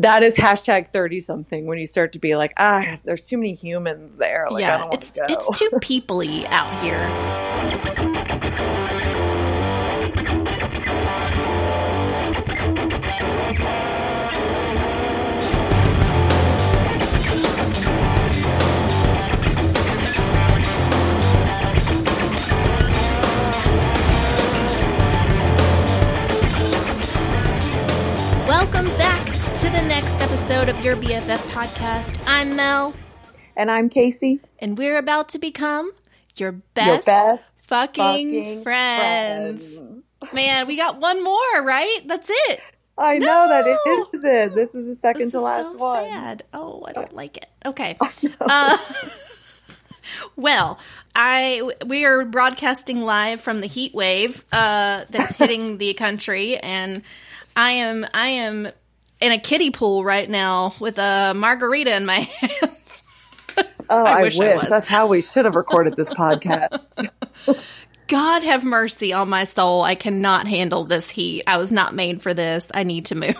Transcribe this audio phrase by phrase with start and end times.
[0.00, 3.52] that is hashtag 30 something when you start to be like, ah, there's too many
[3.54, 4.46] humans there.
[4.50, 5.26] Like, I yeah, it's go.
[5.28, 7.06] it's too peoply out here.
[28.46, 29.09] Welcome back
[29.60, 32.22] to the next episode of your BFF podcast.
[32.26, 32.94] I'm Mel,
[33.56, 34.40] and I'm Kacie.
[34.58, 35.92] and we're about to become
[36.36, 39.76] your best, Your best fucking, fucking friends.
[39.76, 40.14] friends.
[40.32, 42.00] Man, we got one more, right?
[42.06, 42.60] That's it.
[42.96, 44.54] I know that it is it.
[44.54, 46.04] This is the second This to last so one.
[46.04, 46.42] sad.
[46.54, 47.46] Oh, I don't like it.
[47.66, 47.96] Okay.
[48.40, 48.78] Uh,
[50.36, 50.78] well,
[51.14, 57.02] I we are broadcasting live from the heat wave uh, that's hitting the country, and
[57.56, 58.68] I am I am
[59.20, 63.02] in a kiddie pool right now with a margarita in my hands.
[63.88, 64.64] Oh, I I, wish wish.
[64.64, 64.68] I.
[64.68, 66.80] That's how we should have recorded this podcast.
[68.08, 69.82] God have mercy on my soul.
[69.82, 71.44] I cannot handle this heat.
[71.46, 72.70] I was not made for this.
[72.74, 73.36] I need to move.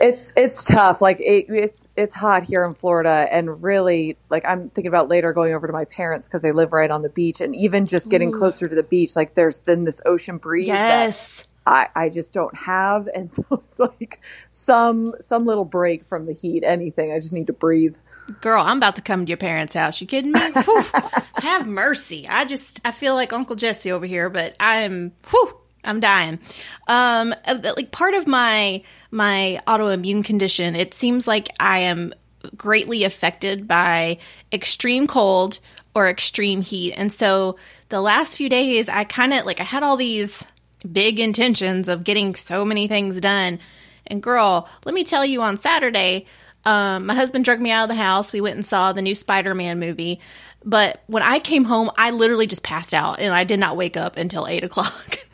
[0.00, 1.00] It's it's tough.
[1.00, 5.32] Like it, it's it's hot here in Florida, and really, like I'm thinking about later
[5.32, 8.10] going over to my parents because they live right on the beach, and even just
[8.10, 11.46] getting closer to the beach, like there's then this ocean breeze that Yes.
[11.66, 16.32] I I just don't have, and so it's like some some little break from the
[16.32, 16.64] heat.
[16.64, 17.96] Anything, I just need to breathe.
[18.40, 20.00] Girl, I'm about to come to your parents' house.
[20.00, 20.40] You kidding me?
[20.40, 20.84] Whew.
[21.36, 22.28] Have mercy.
[22.28, 26.38] I just I feel like Uncle Jesse over here, but I'm whew, I'm dying.
[26.86, 32.12] Um uh, like part of my my autoimmune condition, it seems like I am
[32.56, 34.18] greatly affected by
[34.52, 35.58] extreme cold
[35.94, 36.92] or extreme heat.
[36.92, 37.56] And so
[37.88, 40.46] the last few days I kind of like I had all these
[40.90, 43.58] big intentions of getting so many things done.
[44.06, 46.26] And girl, let me tell you on Saturday,
[46.64, 48.32] um, my husband dragged me out of the house.
[48.32, 50.20] We went and saw the new Spider Man movie.
[50.64, 53.96] But when I came home, I literally just passed out and I did not wake
[53.96, 55.18] up until eight o'clock.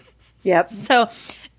[0.44, 0.70] Yep.
[0.70, 1.08] so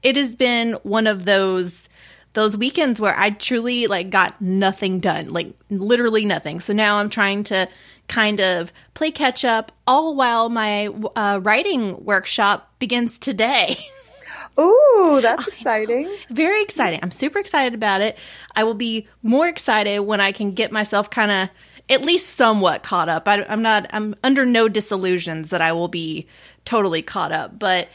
[0.02, 1.89] it has been one of those
[2.34, 6.59] those weekends where I truly like got nothing done, like literally nothing.
[6.59, 7.67] So now I'm trying to
[8.07, 13.78] kind of play catch up, all while my uh, writing workshop begins today.
[14.59, 16.13] Ooh, that's exciting.
[16.29, 17.00] Very exciting.
[17.01, 18.17] I'm super excited about it.
[18.56, 21.50] I will be more excited when I can get myself kind of
[21.90, 23.28] at least somewhat caught up.
[23.28, 26.28] I, I'm not, I'm under no disillusions that I will be
[26.66, 27.88] totally caught up, but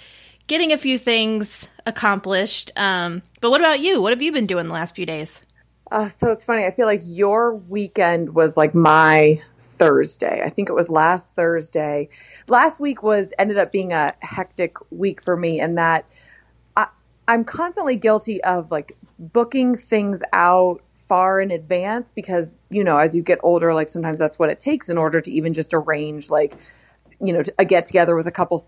[0.46, 2.70] getting a few things accomplished.
[2.76, 4.00] Um, but what about you?
[4.00, 5.40] What have you been doing the last few days?
[5.90, 6.64] Uh, so it's funny.
[6.64, 10.42] I feel like your weekend was like my Thursday.
[10.44, 12.08] I think it was last Thursday.
[12.48, 16.06] Last week was ended up being a hectic week for me, and that
[16.76, 16.86] I,
[17.28, 23.14] I'm constantly guilty of like booking things out far in advance because you know as
[23.14, 26.30] you get older, like sometimes that's what it takes in order to even just arrange
[26.30, 26.56] like
[27.20, 28.60] you know a get together with a couple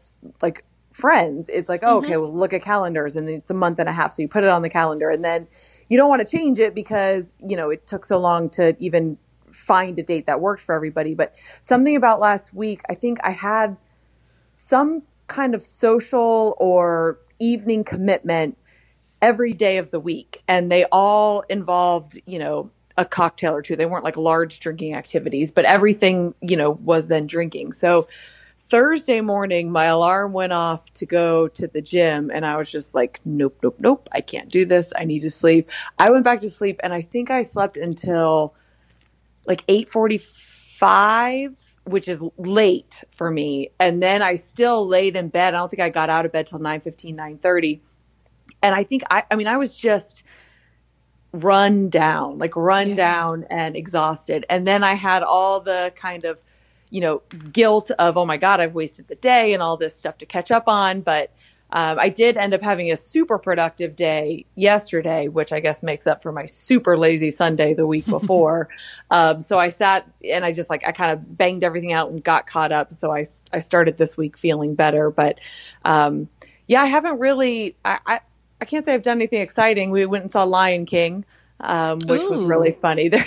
[0.43, 0.65] like
[0.97, 1.49] friends.
[1.49, 2.07] It's like oh, mm-hmm.
[2.07, 4.45] okay, well look at calendars, and it's a month and a half, so you put
[4.45, 5.47] it on the calendar, and then
[5.89, 9.19] you don't want to change it because you know it took so long to even
[9.51, 13.31] find a date that worked for everybody but something about last week i think i
[13.31, 13.77] had
[14.55, 18.59] some kind of social or evening commitment
[19.23, 23.77] every day of the week and they all involved you know a cocktail or two
[23.77, 28.07] they weren't like large drinking activities but everything you know was then drinking so
[28.69, 32.95] Thursday morning, my alarm went off to go to the gym, and I was just
[32.95, 34.93] like, nope, nope, nope, I can't do this.
[34.97, 35.71] I need to sleep.
[35.99, 38.55] I went back to sleep, and I think I slept until
[39.47, 41.55] like 8:45,
[41.85, 43.71] which is late for me.
[43.79, 45.55] And then I still laid in bed.
[45.55, 47.81] I don't think I got out of bed till 9:15, 9:30.
[48.63, 50.25] And I think I I mean I was just
[51.33, 52.97] run down, like run Yeah.
[52.97, 54.45] down and exhausted.
[54.49, 56.39] And then I had all the kind of
[56.91, 60.19] you know, guilt of, oh my God, I've wasted the day and all this stuff
[60.19, 61.01] to catch up on.
[61.01, 61.33] But
[61.71, 66.07] um, I did end up having a super productive day yesterday, which I guess makes
[66.07, 68.69] up for my super lazy Sunday the week before.
[69.11, 72.23] um, so I sat and I just like, I kind of banged everything out and
[72.23, 72.93] got caught up.
[72.93, 75.11] So I, I started this week feeling better.
[75.11, 75.41] But
[75.85, 76.29] um,
[76.69, 78.21] yeah, I haven't really, I, I,
[78.61, 79.91] I can't say I've done anything exciting.
[79.91, 81.25] We went and saw Lion King.
[81.59, 83.09] Um, which was really funny.
[83.17, 83.27] There,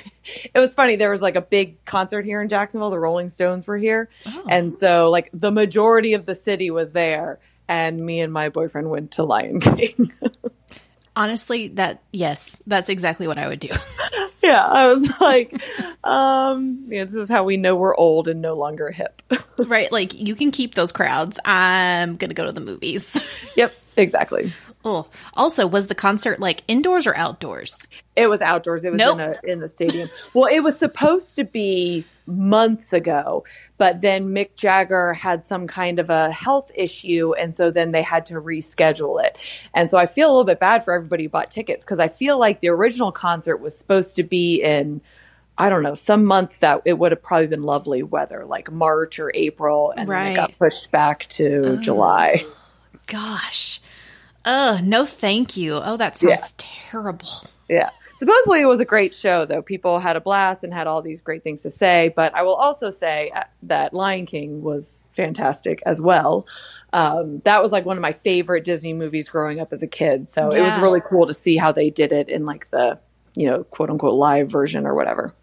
[0.53, 0.95] it was funny.
[0.97, 2.91] There was like a big concert here in Jacksonville.
[2.91, 4.45] The Rolling Stones were here, Oh.
[4.47, 7.39] and so like the majority of the city was there.
[7.67, 10.11] And me and my boyfriend went to Lion King.
[11.15, 13.69] Honestly, that yes, that's exactly what I would do.
[14.41, 15.53] yeah, I was like,
[16.03, 19.21] um, yeah, this is how we know we're old and no longer hip.
[19.57, 19.91] right?
[19.91, 21.39] Like you can keep those crowds.
[21.43, 23.19] I'm gonna go to the movies.
[23.55, 24.53] yep, exactly.
[24.85, 27.75] Oh, also, was the concert like indoors or outdoors?
[28.15, 28.85] It was outdoors.
[28.85, 29.19] It was Nope.
[29.19, 30.07] in a in the stadium.
[30.33, 33.43] well, it was supposed to be months ago,
[33.77, 38.01] but then Mick Jagger had some kind of a health issue, and so then they
[38.03, 39.37] had to reschedule it.
[39.73, 42.07] And so I feel a little bit bad for everybody who bought tickets because I
[42.07, 45.01] feel like the original concert was supposed to be in.
[45.57, 49.19] I don't know, some month that it would have probably been lovely weather, like March
[49.19, 52.45] or April, and then it got pushed back to July.
[53.07, 53.81] Gosh.
[54.45, 55.75] Uh, no thank you.
[55.75, 56.47] Oh, that sounds Yeah.
[56.57, 57.29] terrible.
[57.69, 57.89] Yeah.
[58.17, 59.61] Supposedly it was a great show, though.
[59.61, 62.11] People had a blast and had all these great things to say.
[62.13, 66.45] But I will also say uh, that Lion King was fantastic as well.
[66.91, 70.29] Um, that was like one of my favorite Disney movies growing up as a kid.
[70.29, 72.99] So it was really cool to see how they did it in like the,
[73.35, 75.33] you know, quote unquote live version or whatever.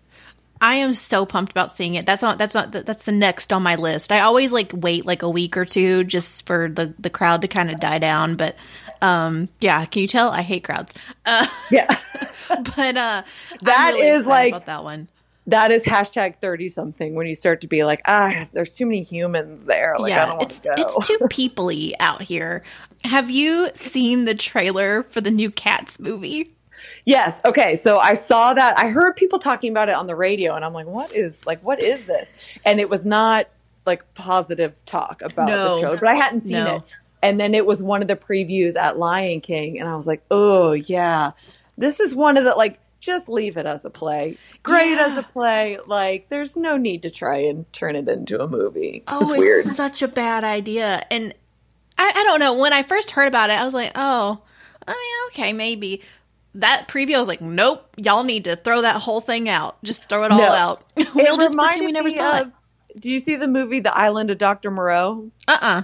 [0.60, 2.04] I am so pumped about seeing it.
[2.06, 4.10] That's not that's not that's the next on my list.
[4.10, 7.49] I always like wait like a week or two just for the the crowd to
[7.49, 8.56] kind of die down, but
[9.02, 10.94] um yeah, can you tell I hate crowds.
[11.25, 11.98] Uh Yeah.
[12.48, 13.22] but uh
[13.62, 15.08] That really is like- about that one.
[15.48, 19.02] that is hashtag 30 something when you start to be like, ah, there's too many
[19.02, 19.94] humans there.
[19.98, 22.62] Like, I yeah, don't it's to it's too peoply out here.
[23.04, 26.52] Have you seen the trailer for the new Cats movie?
[27.04, 27.40] Yes.
[27.44, 27.78] Okay.
[27.84, 28.76] So I saw that.
[28.76, 31.62] I heard people talking about it on the radio, and I'm like, "What is like?
[31.62, 32.28] What is this?"
[32.64, 33.46] And it was not
[33.87, 35.75] like positive talk about No.
[35.76, 36.76] the trailer, but I hadn't seen No.
[36.76, 36.82] it.
[37.22, 40.22] And then it was one of the previews at Lion King, and I was like,
[40.30, 41.32] "Oh yeah,
[41.78, 44.36] this is one of the like." Just leave it as a play.
[44.48, 45.06] It's great Yeah.
[45.12, 45.78] as a play.
[45.86, 49.04] Like, there's no need to try and turn it into a movie.
[49.06, 49.66] Oh, it's it's weird.
[49.76, 51.06] such a bad idea.
[51.10, 51.32] And
[51.98, 52.58] I, I don't know.
[52.58, 54.40] When I first heard about it, I was like, oh,
[54.88, 56.00] I mean, okay, maybe.
[56.54, 59.80] That preview, I was like, nope, y'all need to throw that whole thing out.
[59.84, 60.48] Just throw it all No.
[60.48, 60.82] out.
[60.96, 62.52] It we'll just pretend we never saw of-
[62.98, 64.70] Do you see the movie The Island of Dr.
[64.72, 65.30] Moreau?
[65.46, 65.50] it.
[65.52, 65.82] Uh uh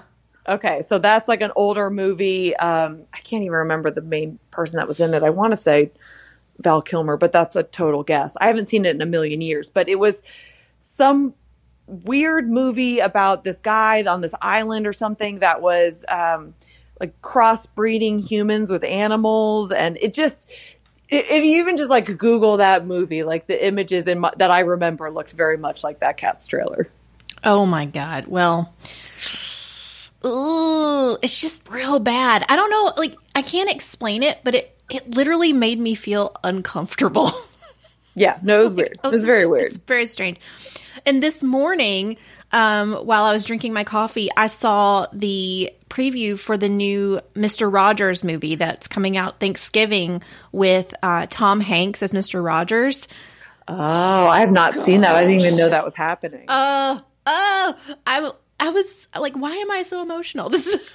[0.49, 2.57] Okay, so that's like an older movie.
[2.57, 5.23] Um, I can't even remember the main person that was in it.
[5.23, 5.93] I want to say
[6.59, 8.37] Val Kilmer, but that's a total guess.
[8.41, 10.21] I haven't seen it in a million years, but it was
[10.81, 11.35] some
[11.87, 16.55] weird movie about this guy on this island or something that was um,
[16.99, 20.47] like crossbreeding humans with animals, and it just.
[21.15, 24.61] If you even just like Google that movie, like the images in my, that I
[24.61, 26.89] remember looked very much like that cat's trailer.
[27.45, 28.29] Oh my God.
[28.29, 28.73] Well,
[30.27, 32.45] ooh, it's just real bad.
[32.49, 32.93] I don't know.
[32.97, 37.31] Like, I can't explain it, but it, it literally made me feel uncomfortable.
[38.15, 38.99] Yeah, no, it was weird.
[39.03, 39.69] It was very weird.
[39.69, 40.39] It's very strange.
[41.07, 42.19] And this morning,
[42.53, 47.73] um, while I was drinking my coffee, I saw the preview for the new Mr.
[47.73, 50.23] Rogers movie that's coming out Thanksgiving
[50.53, 52.45] with uh, Tom Hanks as Mr.
[52.45, 53.09] Rogers.
[53.67, 53.75] Oh,
[54.27, 55.15] I have not seen that.
[55.15, 56.45] I didn't even know that was happening.
[56.49, 57.77] Oh, oh,
[58.07, 60.49] I, I was like, why am I so emotional?
[60.53, 60.91] This is,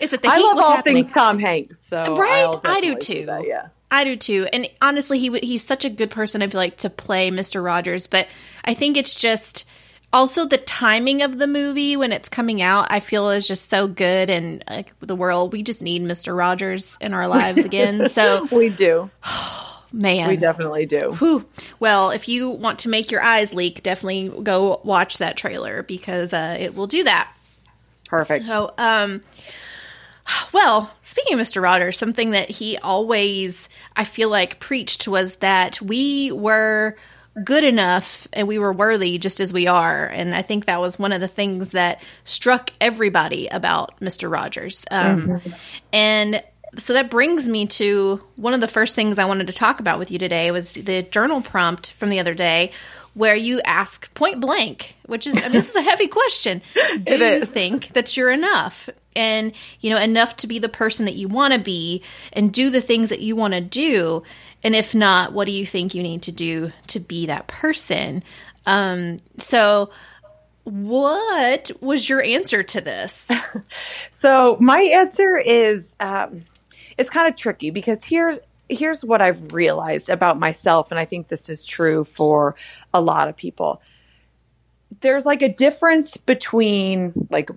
[0.00, 1.04] is it the I love all happening?
[1.04, 1.78] things Tom Hanks.
[1.88, 2.48] So Right?
[2.64, 3.26] I'll do too.
[3.26, 3.68] that, yeah.
[3.90, 4.48] I do too.
[4.52, 6.42] And honestly, he he's such a good person.
[6.42, 7.64] I feel like to play Mr.
[7.64, 8.26] Rogers, but
[8.64, 9.64] I think it's just
[10.12, 12.88] also the timing of the movie when it's coming out.
[12.90, 16.36] I feel is just so good, and like the world, we just need Mr.
[16.36, 18.08] Rogers in our lives again.
[18.08, 19.10] So, We do.
[19.92, 21.14] man, We definitely do.
[21.18, 21.46] Whew.
[21.80, 26.32] Well, if you want to make your eyes leak, definitely go watch that trailer because
[26.32, 27.32] uh, it will do that.
[28.08, 28.46] Perfect.
[28.46, 29.22] So, um,
[30.52, 31.62] well, speaking of Mr.
[31.62, 36.96] Rogers, something that he always, I feel like, preached was that we were
[37.44, 40.06] good enough and we were worthy just as we are.
[40.06, 44.30] And I think that was one of the things that struck everybody about Mr.
[44.30, 44.84] Rogers.
[44.90, 45.40] Um,
[45.92, 46.42] And
[46.78, 49.98] so that brings me to one of the first things I wanted to talk about
[49.98, 52.72] with you today was the journal prompt from the other day
[53.14, 56.62] where you ask point blank, which is, I mean, this is a heavy question.
[57.04, 58.88] Do you think that you're enough?
[59.14, 62.02] And, you know, enough to be the person that you want to be
[62.32, 64.22] and do the things that you want to do.
[64.62, 68.22] And if not, what do you think you need to do to be that person?
[68.64, 69.90] Um, so,
[70.64, 73.28] what was your answer to this?
[74.22, 76.42] So my answer is um,
[76.98, 81.28] it's kind of tricky because here's here's what I've realized about myself, and I think
[81.28, 82.54] this is true for
[82.92, 83.82] a lot of people.
[85.00, 87.50] There's like a difference between like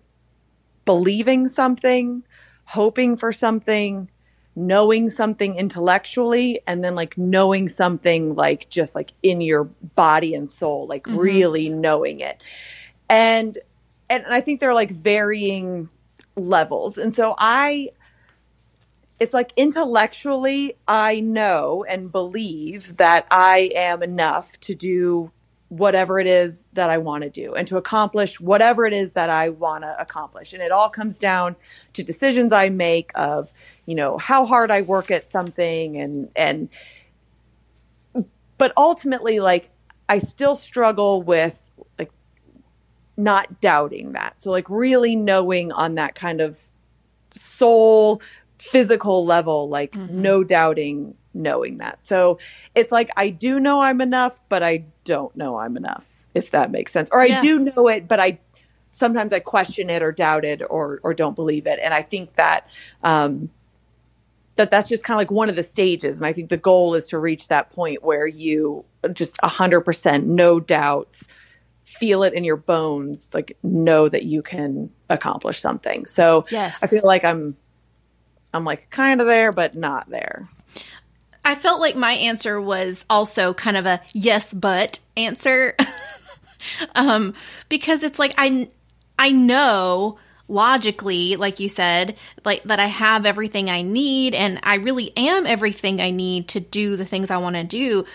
[0.86, 2.24] believing something,
[2.66, 4.10] hoping for something,
[4.56, 10.50] knowing something intellectually, and then like knowing something like just like in your body and
[10.50, 11.18] soul, like mm-hmm.
[11.18, 12.42] really knowing it.
[13.10, 13.58] And
[14.10, 15.90] and I think they're like varying
[16.36, 16.98] levels.
[16.98, 17.90] And so I
[19.20, 25.32] it's like intellectually I know and believe that I am enough to do
[25.70, 29.30] whatever it is that I want to do and to accomplish whatever it is that
[29.30, 30.54] I want to accomplish.
[30.54, 31.56] And it all comes down
[31.94, 33.52] to decisions I make of,
[33.86, 36.70] you know, how hard I work at something and, and,
[38.58, 39.70] but ultimately, like,
[40.08, 41.60] I still struggle with
[41.98, 42.12] like
[43.18, 44.42] not doubting that.
[44.42, 46.60] So, like, really knowing on that kind of
[47.34, 48.22] soul,
[48.72, 50.22] physical level, like, mm-hmm.
[50.22, 52.00] no doubting knowing that.
[52.04, 52.40] So
[52.74, 56.72] it's like I do know I'm enough, but I don't know I'm enough, if that
[56.72, 57.10] makes sense.
[57.12, 57.42] Or I yeah.
[57.42, 58.40] do know it, but I
[58.94, 61.80] sometimes I question it or doubt it or or don't believe it.
[61.84, 62.68] And I think that
[63.04, 63.50] um
[64.56, 66.96] that that's just kind of like one of the stages and I think the goal
[66.96, 71.26] is to reach that point where you just 100% no doubts
[71.84, 76.06] feel it in your bones like know that you can accomplish something.
[76.06, 76.82] So yes.
[76.82, 77.58] I feel like I'm
[78.56, 80.50] I'm like kind of there but not there.
[81.44, 85.76] I felt like my answer was also kind of a yes, but answer.
[86.96, 87.36] um,
[87.70, 88.70] because it's like, I,
[89.20, 94.76] I know logically, like you said, like that I have everything I need and I
[94.76, 98.06] really am everything I need to do the things I want to do.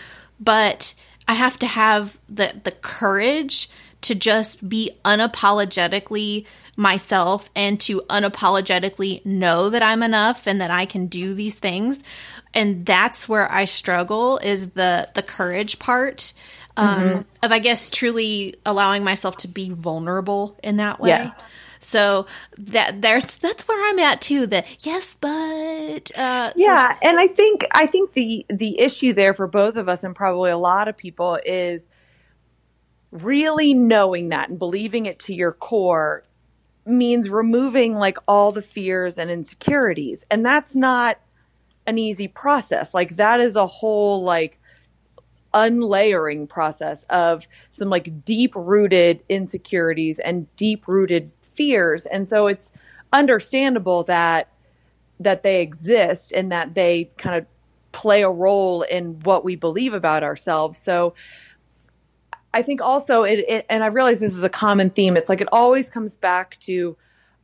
[0.41, 0.95] But
[1.29, 3.71] I have to have the, the courage
[4.03, 6.47] to just be unapologetically
[6.81, 12.03] myself and to unapologetically know that I'm enough and that I can do these things
[12.55, 16.33] and that's where I struggle is the the courage part
[16.77, 17.21] um, mm-hmm.
[17.43, 21.11] of I guess truly allowing myself to be vulnerable in that way.
[21.11, 21.51] Yes.
[21.79, 22.27] So
[22.59, 24.47] that there's that's where I'm at too.
[24.47, 29.35] The yes, but uh, yeah, so- and I think I think the the issue there
[29.35, 31.87] for both of us and probably a lot of people is
[33.11, 36.25] really knowing that and believing it to your core
[36.87, 41.19] means removing like all the fears and insecurities, and that's not
[41.87, 42.95] an easy process.
[42.95, 44.59] Like that is a whole like
[45.53, 52.07] unlayering process of some like deep rooted insecurities and deep rooted fears.
[52.07, 52.71] And so it's
[53.13, 54.49] understandable that
[55.19, 57.47] that they exist and that they kind of
[57.93, 60.79] play a role in what we believe about ourselves.
[60.79, 61.15] So
[62.53, 65.17] I think also it, it and I realize this is a common theme.
[65.17, 66.97] It's like it always comes back to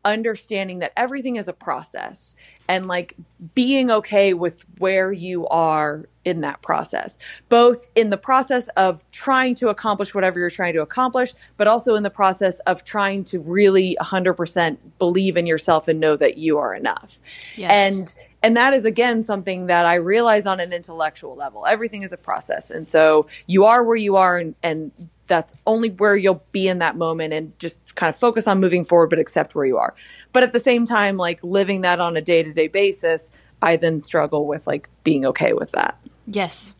[0.04, 2.34] understanding that everything is a process
[2.68, 3.14] and like
[3.54, 9.54] being okay with where you are in that process, both in the process of trying
[9.56, 13.40] to accomplish whatever you're trying to accomplish, but also in the process of trying to
[13.40, 17.20] really 100% believe in yourself and know that you are enough.
[17.56, 17.70] Yes.
[17.70, 18.14] And
[18.46, 21.66] and that is again something that I realize on an intellectual level.
[21.66, 22.70] Everything is a process.
[22.70, 24.92] And so you are where you are and, and
[25.26, 28.84] that's only where you'll be in that moment and just kind of focus on moving
[28.84, 29.96] forward, but accept where you are.
[30.32, 33.78] But at the same time, like living that on a day to day basis, I
[33.78, 35.98] then struggle with like being okay with that.
[36.28, 36.72] Yes.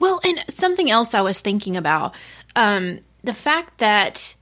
[0.00, 2.16] Well, and something else I was thinking about
[2.56, 4.34] um, the fact that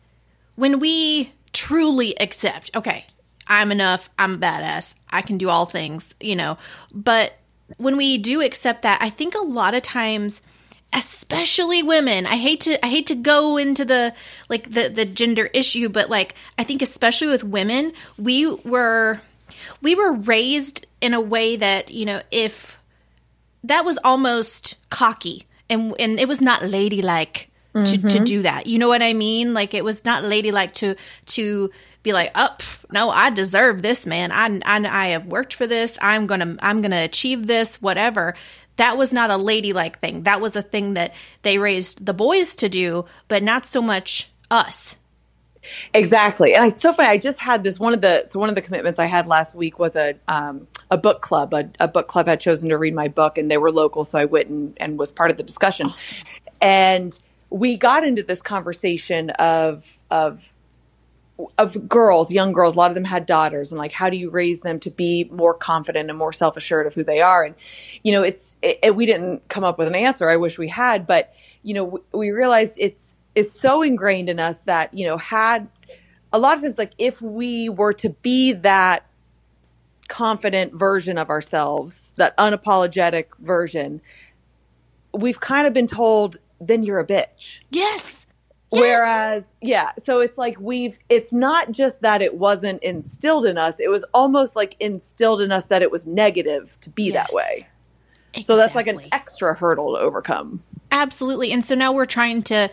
[0.55, 3.05] when we truly accept, okay,
[3.47, 6.59] I'm enough, I'm badass, I can do all things, you know,
[6.93, 7.39] but
[7.77, 10.43] when we do accept that, I think a lot of times
[10.95, 12.25] especially women.
[12.25, 14.15] I hate to I hate to go into the
[14.49, 19.21] like the the gender issue, but like I think especially with women, we were
[19.83, 22.79] we were raised in a way that, you know, if
[23.65, 27.85] that was almost cocky and and it was not ladylike mm-hmm.
[27.85, 28.25] to, to mm-hmm.
[28.25, 28.67] do that.
[28.67, 29.53] You know what I mean?
[29.53, 30.95] Like it was not ladylike to
[31.27, 31.71] to
[32.05, 34.31] be like, "Up, oh, no, I deserve this, man.
[34.31, 35.99] I, I I have worked for this.
[36.01, 37.83] I'm gonna I'm gonna achieve this.
[37.83, 38.37] Whatever."
[38.77, 40.25] that was not a ladylike thing.
[40.25, 44.31] That was a thing that they raised the boys to do, but not so much
[44.51, 44.97] us.
[45.95, 47.09] Exactly, and it's so funny.
[47.09, 49.55] I just had this one of the so one of the commitments I had last
[49.55, 51.55] week was a um, a book club.
[51.55, 54.19] A, a, book club had chosen to read my book, and they were local, so
[54.19, 55.91] I went and, and was part of the discussion.
[56.61, 57.19] And
[57.49, 60.53] we got into this conversation of of
[61.59, 64.31] of girls, young girls, a lot of them had daughters, and like, how do you
[64.31, 67.43] raise them to be more confident and more self assured of who they are?
[67.43, 67.55] And,
[68.03, 70.31] you know, it's, it, it, we didn't come up with an answer.
[70.31, 74.39] I wish we had, but, you know, we, we realized it's, it's so ingrained in
[74.39, 75.69] us that, you know, had
[76.33, 79.05] a lot of times, like, if we were to be that
[80.09, 84.01] confident version of ourselves, that unapologetic version,
[85.13, 87.59] we've kind of been told, then you're a bitch.
[87.71, 88.24] Yes
[88.81, 93.81] Whereas, yeah, so it's like we've, it's not just that it wasn't instilled in us,
[93.81, 97.15] it was almost like instilled in us that it was negative to be yes.
[97.15, 97.69] that way.
[98.33, 98.45] Exactly.
[98.45, 100.63] So that's like an extra hurdle to overcome.
[100.91, 101.53] Absolutely.
[101.53, 102.71] And so now we're trying to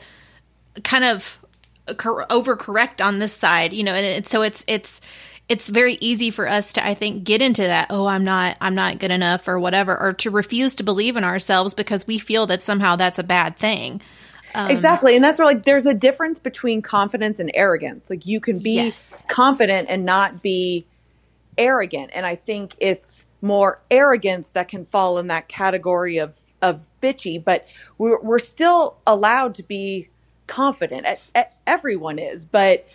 [0.84, 1.40] kind of
[1.88, 5.02] overcorrect on this side, you know, and it, so it's, it's,
[5.50, 8.74] it's very easy for us to i think get into that oh i'm not i'm
[8.74, 12.46] not good enough or whatever or to refuse to believe in ourselves because we feel
[12.46, 14.00] that somehow that's a bad thing
[14.54, 15.16] Um, exactly.
[15.16, 18.10] And that's where like there's a difference between confidence and arrogance.
[18.10, 19.22] Like you can be yes.
[19.28, 20.86] confident and not be
[21.58, 22.12] arrogant.
[22.14, 27.44] And I think it's more arrogance that can fall in that category of of bitchy,
[27.44, 27.68] but
[27.98, 30.10] we're, we're still allowed to be
[30.46, 31.08] confident.
[31.66, 32.86] everyone is, but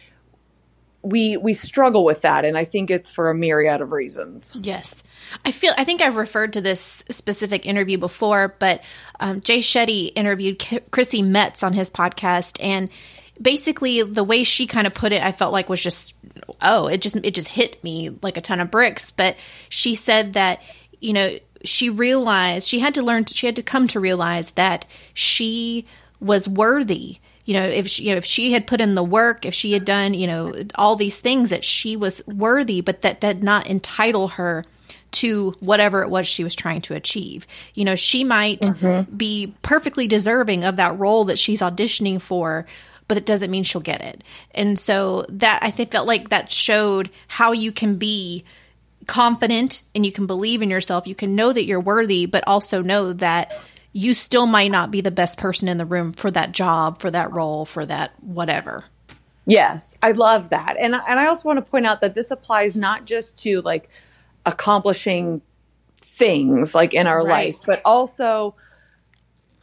[1.09, 4.53] we we struggle with that and i think it's for a myriad of reasons.
[4.55, 5.03] Yes.
[5.45, 8.83] I feel i think i've referred to this specific interview before but
[9.21, 12.89] um, jay shetty interviewed K- chrissy metz on his podcast and
[13.41, 16.15] basically the way she kind of put it i felt like was just
[16.61, 19.11] oh it just it just hit me like a ton of bricks.
[19.11, 19.37] But
[19.69, 20.63] she said that
[21.01, 24.53] you know she realized she had to learn to, she had to come to realize
[24.53, 25.87] that she
[26.21, 29.47] was worthy you know if she, you know if she had put in the work
[29.47, 33.21] if she had done you know all these things that she was worthy but that
[33.21, 34.65] did not entitle her
[35.13, 37.47] to whatever it was she was trying to achieve.
[37.75, 39.17] You know, she might mm-hmm.
[39.17, 42.67] be perfectly deserving of that role that she's auditioning for,
[43.09, 44.23] but it doesn't mean she'll get it.
[44.55, 48.45] And so that I think felt like that showed how you can be
[49.07, 51.07] confident and you can believe in yourself.
[51.07, 53.53] You can know that you're worthy, but also know that
[53.97, 57.11] you still might not be the best person in the room for that job, for
[57.11, 58.85] that role, for that whatever.
[59.47, 60.77] Yes, I love that.
[60.79, 63.89] And and I also want to point out that this applies not just to like
[64.45, 65.41] accomplishing
[66.03, 67.55] things like in our right.
[67.55, 68.55] life, but also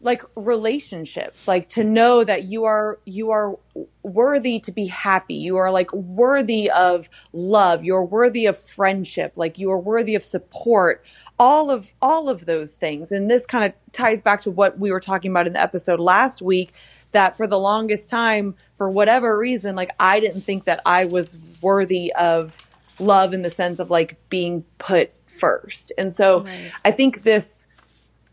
[0.01, 3.57] like relationships like to know that you are you are
[4.03, 9.57] worthy to be happy you are like worthy of love you're worthy of friendship like
[9.57, 11.05] you are worthy of support
[11.43, 13.11] all of all of those things.
[13.11, 15.99] And this kind of ties back to what we were talking about in the episode
[15.99, 16.73] last week
[17.11, 21.37] that for the longest time for whatever reason like I didn't think that I was
[21.61, 22.57] worthy of
[22.97, 25.91] love in the sense of like being put first.
[25.97, 26.71] And so right.
[26.85, 27.67] I think this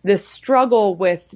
[0.04, 1.34] this struggle with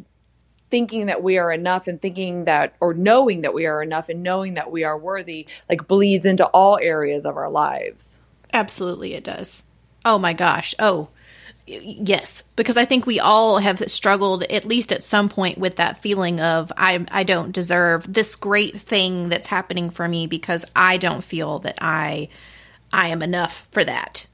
[0.71, 4.23] thinking that we are enough and thinking that or knowing that we are enough and
[4.23, 8.21] knowing that we are worthy like bleeds into all areas of our lives.
[8.53, 9.65] Absolutely it does.
[10.05, 10.73] Oh my gosh.
[10.79, 11.09] Oh
[11.67, 15.97] yes because i think we all have struggled at least at some point with that
[15.99, 20.97] feeling of i i don't deserve this great thing that's happening for me because i
[20.97, 22.29] don't feel that i
[22.93, 24.27] i am enough for that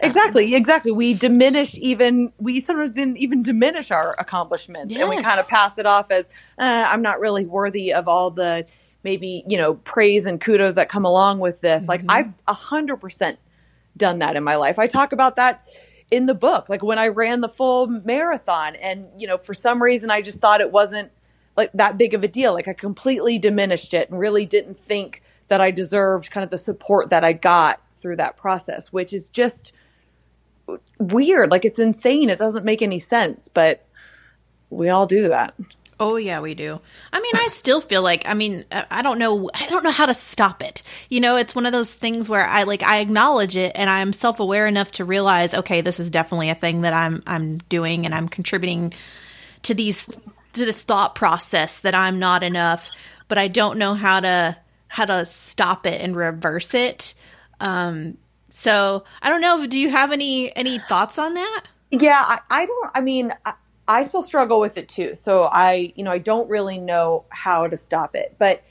[0.00, 0.90] Exactly, exactly.
[0.90, 5.00] We diminish even we sometimes didn't even diminish our accomplishments, yes.
[5.00, 8.30] and we kind of pass it off as eh, I'm not really worthy of all
[8.30, 8.66] the
[9.02, 11.82] maybe you know praise and kudos that come along with this.
[11.82, 11.88] Mm-hmm.
[11.88, 13.38] Like I've a hundred percent
[13.96, 14.78] done that in my life.
[14.78, 15.66] I talk about that
[16.14, 19.82] in the book, like when I ran the full marathon, and you know for some
[19.82, 21.10] reason I just thought it wasn't
[21.56, 22.52] like that big of a deal.
[22.54, 26.58] Like I completely diminished it and really didn't think that I deserved kind of the
[26.58, 29.72] support that I got through that process, which is just
[30.98, 31.50] weird.
[31.50, 32.30] Like it's insane.
[32.30, 33.84] It doesn't make any sense, but
[34.70, 35.54] we all do that.
[36.00, 36.80] Oh yeah, we do.
[37.12, 40.06] I mean, I still feel like I mean, I don't know I don't know how
[40.06, 40.82] to stop it.
[41.08, 44.12] You know, it's one of those things where I like I acknowledge it and I'm
[44.12, 48.14] self-aware enough to realize, okay, this is definitely a thing that I'm I'm doing and
[48.14, 48.92] I'm contributing
[49.62, 52.90] to these to this thought process that I'm not enough,
[53.28, 54.56] but I don't know how to
[54.88, 57.14] how to stop it and reverse it.
[57.60, 59.66] Um so I don't know.
[59.66, 61.64] Do you have any any thoughts on that?
[61.90, 62.90] Yeah, I, I don't.
[62.94, 63.54] I mean, I,
[63.86, 65.14] I still struggle with it too.
[65.14, 68.62] So I, you know, I don't really know how to stop it, but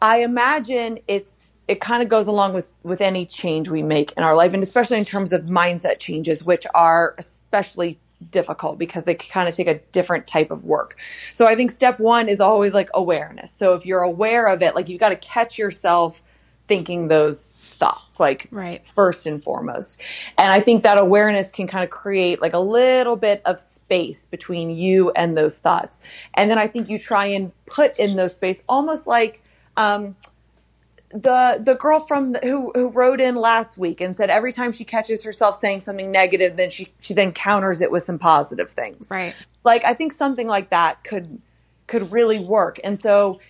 [0.00, 4.22] I imagine it's it kind of goes along with with any change we make in
[4.22, 7.98] our life, and especially in terms of mindset changes, which are especially
[8.30, 10.96] difficult because they kind of take a different type of work.
[11.34, 13.52] So I think step one is always like awareness.
[13.52, 16.20] So if you're aware of it, like you've got to catch yourself
[16.66, 18.82] thinking those thoughts, like right.
[18.94, 19.98] first and foremost.
[20.36, 24.26] And I think that awareness can kind of create like a little bit of space
[24.26, 25.96] between you and those thoughts.
[26.34, 29.42] And then I think you try and put in those space almost like
[29.76, 30.16] um,
[31.10, 34.72] the the girl from the, who who wrote in last week and said every time
[34.72, 38.70] she catches herself saying something negative, then she she then counters it with some positive
[38.72, 39.08] things.
[39.10, 39.34] Right.
[39.64, 41.40] Like I think something like that could
[41.86, 42.78] could really work.
[42.84, 43.40] And so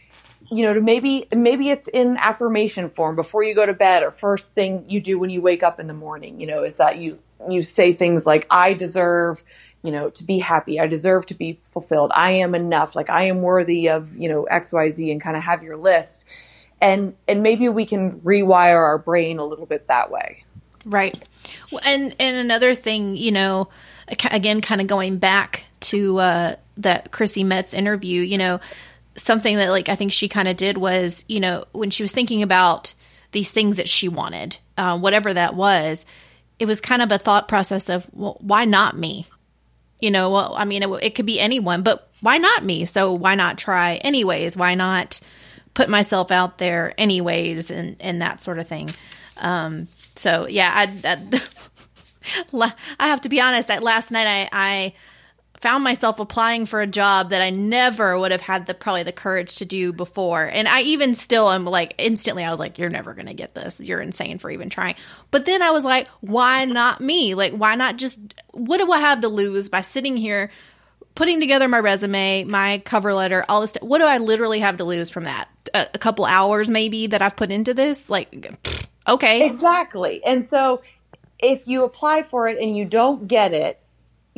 [0.50, 4.10] you know, to maybe maybe it's in affirmation form before you go to bed or
[4.10, 6.98] first thing you do when you wake up in the morning, you know, is that
[6.98, 9.42] you you say things like I deserve,
[9.82, 10.80] you know, to be happy.
[10.80, 12.12] I deserve to be fulfilled.
[12.14, 12.96] I am enough.
[12.96, 16.24] Like I am worthy of, you know, XYZ and kind of have your list.
[16.80, 20.44] And and maybe we can rewire our brain a little bit that way.
[20.86, 21.14] Right.
[21.82, 23.68] And and another thing, you know,
[24.30, 28.60] again kind of going back to uh that Chrissy Metz interview, you know,
[29.18, 32.12] something that like I think she kind of did was, you know, when she was
[32.12, 32.94] thinking about
[33.32, 36.06] these things that she wanted, uh, whatever that was,
[36.58, 39.26] it was kind of a thought process of, well, why not me?
[40.00, 42.84] You know, well, I mean, it, it could be anyone, but why not me?
[42.84, 44.56] So why not try anyways?
[44.56, 45.20] Why not
[45.74, 48.94] put myself out there anyways and, and that sort of thing?
[49.36, 51.40] Um, so yeah, I,
[52.52, 53.68] I, I have to be honest.
[53.68, 54.94] That last night I, I
[55.60, 59.12] found myself applying for a job that I never would have had the probably the
[59.12, 60.44] courage to do before.
[60.44, 63.54] And I even still am like instantly I was like you're never going to get
[63.54, 63.80] this.
[63.80, 64.94] You're insane for even trying.
[65.30, 67.34] But then I was like why not me?
[67.34, 68.20] Like why not just
[68.52, 70.50] what do I have to lose by sitting here
[71.14, 73.74] putting together my resume, my cover letter, all this.
[73.82, 75.48] What do I literally have to lose from that?
[75.74, 78.08] A, a couple hours maybe that I've put into this?
[78.08, 78.56] Like
[79.08, 79.44] okay.
[79.46, 80.22] Exactly.
[80.24, 80.82] And so
[81.40, 83.80] if you apply for it and you don't get it,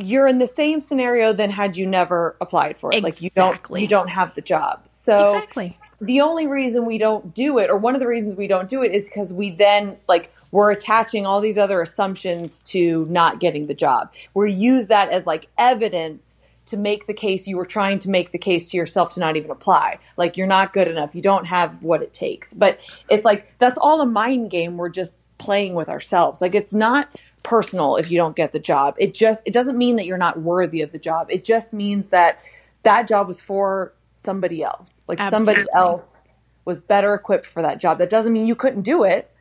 [0.05, 2.97] you're in the same scenario than had you never applied for it.
[2.97, 3.11] Exactly.
[3.11, 4.83] Like you don't you don't have the job.
[4.87, 5.77] So Exactly.
[5.99, 8.81] The only reason we don't do it or one of the reasons we don't do
[8.81, 13.67] it is because we then like we're attaching all these other assumptions to not getting
[13.67, 14.11] the job.
[14.33, 18.31] We use that as like evidence to make the case you were trying to make
[18.31, 19.99] the case to yourself to not even apply.
[20.17, 21.13] Like you're not good enough.
[21.13, 22.53] You don't have what it takes.
[22.53, 26.41] But it's like that's all a mind game we're just playing with ourselves.
[26.41, 27.09] Like it's not
[27.43, 28.95] personal if you don't get the job.
[28.97, 31.27] It just it doesn't mean that you're not worthy of the job.
[31.29, 32.39] It just means that
[32.83, 35.05] that job was for somebody else.
[35.07, 35.55] Like Absolutely.
[35.55, 36.21] somebody else
[36.65, 37.97] was better equipped for that job.
[37.97, 39.31] That doesn't mean you couldn't do it.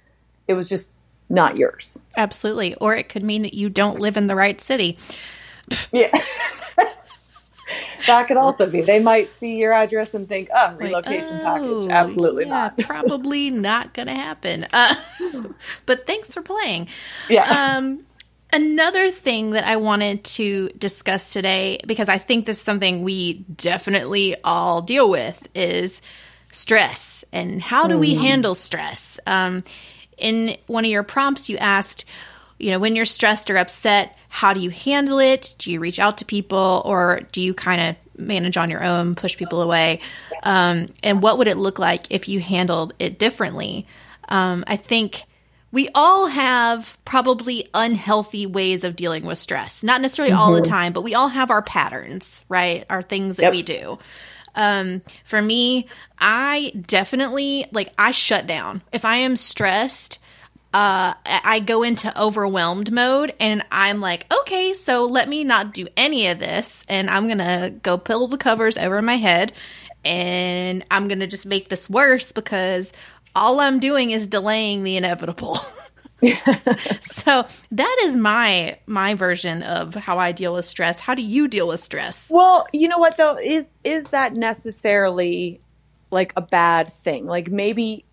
[0.49, 0.91] It was just
[1.29, 2.01] not yours.
[2.17, 2.75] Absolutely.
[2.77, 4.99] Or it could mean that you don't live in the right city.
[5.93, 6.11] Yeah.
[8.07, 8.73] that could also Oops.
[8.73, 8.81] be.
[8.83, 12.79] They might see your address and think, "Oh, relocation like, oh, package." Absolutely yeah, not.
[12.87, 14.67] probably not going to happen.
[14.73, 14.95] Uh,
[15.87, 16.89] but thanks for playing.
[17.29, 17.77] Yeah.
[17.77, 18.05] Um,
[18.53, 23.45] another thing that I wanted to discuss today, because I think this is something we
[23.55, 26.03] definitely all deal with, is
[26.51, 28.21] stress and how do we mm.
[28.21, 29.21] handle stress.
[29.27, 29.63] Um,
[30.19, 32.05] in one of your prompts, you asked,
[32.59, 35.57] you know, when you're stressed or upset, how do you handle it?
[35.59, 39.17] Do you reach out to people or do you kind of manage on your own,
[39.17, 40.01] push people away?
[40.45, 43.89] Um, and what would it look like if you handled it differently?
[44.29, 45.25] Um, I think
[45.73, 49.83] we all have probably unhealthy ways of dealing with stress.
[49.83, 50.41] Not necessarily mm-hmm.
[50.41, 50.73] all the mm-hmm.
[50.73, 52.87] time, but we all have our patterns, right?
[52.89, 53.53] Our things that yep.
[53.53, 53.99] we do.
[54.55, 55.89] Um, for me,
[56.19, 58.83] I definitely like I shut down.
[58.93, 60.21] If I am stressed,
[60.73, 65.89] uh, I go into overwhelmed mode and I'm like, okay, so let me not do
[65.97, 66.85] any of this.
[66.89, 69.53] And I'm going to go pull the covers over my head
[70.05, 72.93] and I'm going to just make this worse because
[73.35, 75.59] all I'm doing is delaying the inevitable.
[77.01, 81.01] so that is my my version of how I deal with stress.
[81.01, 82.29] How do you deal with stress?
[82.31, 85.61] Well, you know what though is is that necessarily
[86.11, 87.27] like a bad thing?
[87.27, 88.05] Like maybe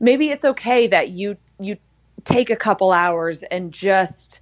[0.00, 1.76] maybe it's okay that you you
[2.24, 4.40] take a couple hours and just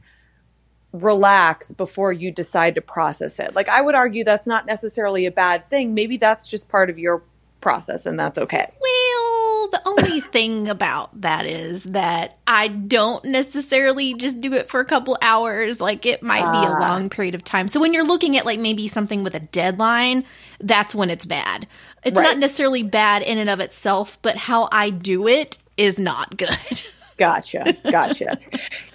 [0.93, 3.55] relax before you decide to process it.
[3.55, 5.95] Like I would argue that's not necessarily a bad thing.
[5.95, 7.23] Maybe that's just part of your
[7.61, 8.71] process and that's okay.
[8.81, 14.81] Well, the only thing about that is that I don't necessarily just do it for
[14.81, 15.81] a couple hours.
[15.81, 16.79] Like it might uh, be a ah.
[16.79, 17.69] long period of time.
[17.69, 20.25] So when you're looking at like maybe something with a deadline,
[20.61, 21.67] that's when it's bad.
[22.05, 22.25] It's right.
[22.25, 26.83] not necessarily bad in and of itself, but how I do it is not good.
[27.23, 27.77] Gotcha.
[27.89, 28.37] Gotcha.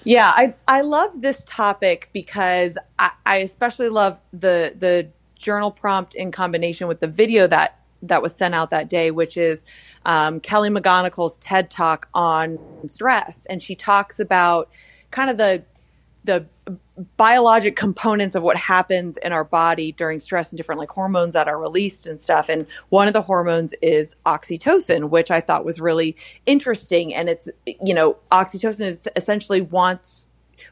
[0.03, 6.13] yeah, I I love this topic because I, I especially love the the journal prompt
[6.13, 9.63] in combination with the video that that was sent out that day, which is
[10.05, 14.69] um, Kelly McGonigal's TED talk on stress, and she talks about
[15.09, 15.63] kind of the
[16.23, 16.45] the
[17.15, 21.47] biologic components of what happens in our body during stress and different like hormones that
[21.47, 22.49] are released and stuff.
[22.49, 27.13] And one of the hormones is oxytocin which i thought was really interesting.
[27.13, 30.25] And it's you know oxytocin is essentially wants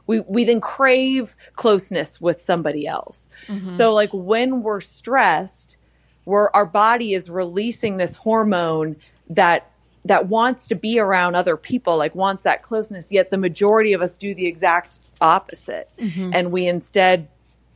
[0.08, 3.30] we we then crave closeness with somebody else.
[3.48, 3.78] Mm-hmm.
[3.78, 5.78] so like when we're stressed
[6.26, 8.96] we're our body is releasing this hormone
[9.30, 9.72] that
[10.06, 14.02] that wants to be around other people, like wants that closeness, yet the majority of
[14.02, 15.90] us do the exact opposite.
[16.00, 16.32] Mm-hmm.
[16.34, 17.28] And we instead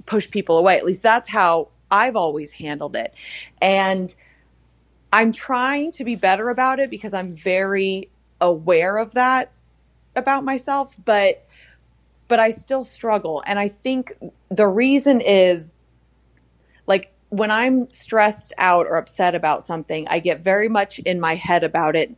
[0.05, 0.77] push people away.
[0.77, 3.13] At least that's how I've always handled it.
[3.61, 4.13] And
[5.11, 9.51] I'm trying to be better about it because I'm very aware of that
[10.15, 11.45] about myself, but
[12.27, 13.41] but I still struggle.
[13.47, 14.13] And I think
[14.49, 15.71] the reason is
[16.85, 21.35] like when I'm stressed out or upset about something, I get very much in my
[21.35, 22.15] head about it,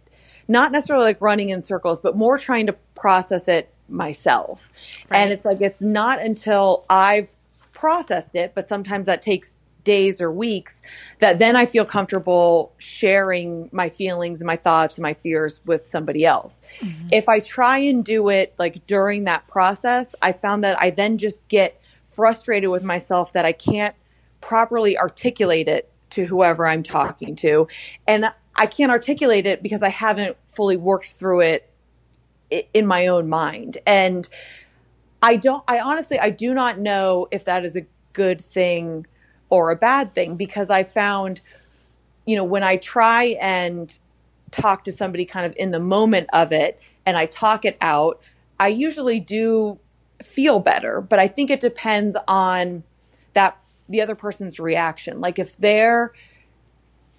[0.47, 4.71] not necessarily like running in circles, but more trying to process it myself.
[5.10, 5.19] Right.
[5.19, 7.36] And it's like, it's not until I've
[7.74, 10.82] processed it, but sometimes that takes days or weeks
[11.19, 15.88] that then I feel comfortable sharing my feelings and my thoughts and my fears with
[15.88, 16.62] somebody else.
[16.82, 17.10] Mm-hmm.
[17.12, 21.17] If I try and do it like during that process, I found that I then
[21.17, 21.82] just get
[22.13, 23.95] frustrated with myself that I can't
[24.41, 27.67] properly articulate it to whoever I'm talking to.
[28.08, 31.71] And I can't articulate it because I haven't fully worked through it
[32.73, 33.77] in my own mind.
[33.86, 34.27] And
[35.21, 39.06] I don't, I honestly, I do not know if that is a good thing
[39.49, 41.41] or a bad thing because I found,
[42.25, 43.97] you know, when I try and
[44.51, 48.19] talk to somebody kind of in the moment of it and I talk it out,
[48.60, 49.80] I usually do
[50.23, 51.01] feel better.
[51.01, 52.84] But I think it depends on
[53.34, 53.58] that,
[53.91, 55.21] the other person's reaction.
[55.21, 56.13] Like if they're,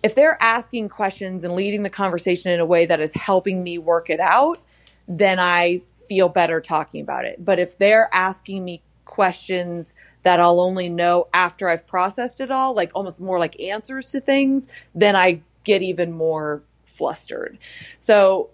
[0.02, 3.78] if they're asking questions and leading the conversation in a way that is helping me
[3.78, 4.58] work it out,
[5.06, 7.44] then I feel better talking about it.
[7.44, 12.74] But if they're asking me questions that I'll only know after I've processed it all,
[12.74, 17.58] like almost more like answers to things, then I get even more flustered.
[17.98, 18.50] So,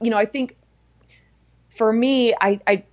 [0.00, 0.56] you know, I think
[1.76, 2.84] for me, I, I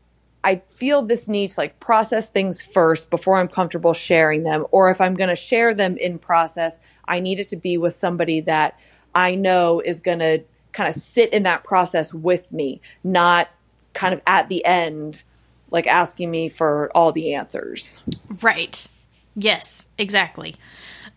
[0.48, 4.66] I feel this need to like process things first before I'm comfortable sharing them.
[4.72, 7.94] Or if I'm going to share them in process, I need it to be with
[7.96, 8.80] somebody that
[9.14, 10.40] I know is going to
[10.72, 13.50] kind of sit in that process with me, not
[13.94, 15.22] kind of at the end,
[15.70, 18.00] like asking me for all the answers.
[18.42, 18.88] Right.
[19.36, 20.56] Yes, exactly.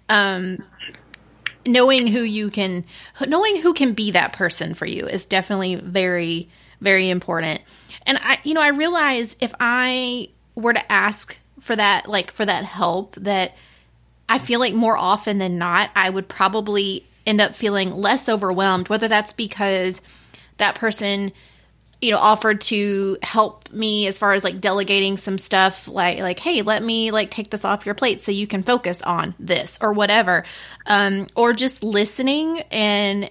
[0.09, 0.65] Um,
[1.65, 2.85] knowing who you can,
[3.25, 6.49] knowing who can be that person for you is definitely very,
[6.81, 7.61] very important.
[8.07, 12.45] And I, you know, I realize if I were to ask for that, like for
[12.45, 13.55] that help, that
[14.29, 18.89] I feel like more often than not, I would probably end up feeling less overwhelmed,
[18.89, 20.01] whether that's because
[20.57, 21.33] that person
[22.01, 26.39] you know offered to help me as far as like delegating some stuff like like
[26.39, 29.79] hey let me like take this off your plate so you can focus on this
[29.83, 30.45] or whatever.
[30.87, 33.31] Um or just listening and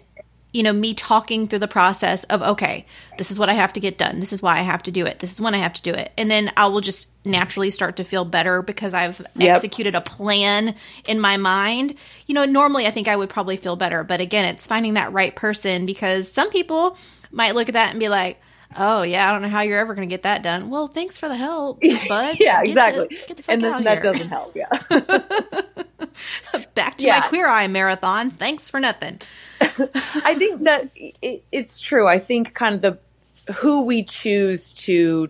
[0.52, 2.86] you know me talking through the process of okay
[3.18, 5.06] this is what i have to get done this is why i have to do
[5.06, 7.70] it this is when i have to do it and then i will just naturally
[7.70, 9.56] start to feel better because i've yep.
[9.56, 10.74] executed a plan
[11.08, 11.94] in my mind
[12.26, 15.12] you know normally i think i would probably feel better but again it's finding that
[15.14, 16.98] right person because some people
[17.32, 18.40] might look at that and be like
[18.78, 20.70] oh yeah, I don't know how you're ever going to get that done.
[20.70, 23.08] Well, thanks for the help, but yeah, exactly.
[23.08, 24.04] The, get the fuck and then that here.
[24.04, 24.56] doesn't help.
[24.56, 24.70] Yeah.
[26.76, 27.20] Back to yeah.
[27.20, 28.32] my queer eye marathon.
[28.32, 29.20] Thanks for nothing.
[29.62, 32.08] I think that it, it's true.
[32.08, 35.30] I think kind of the who we choose to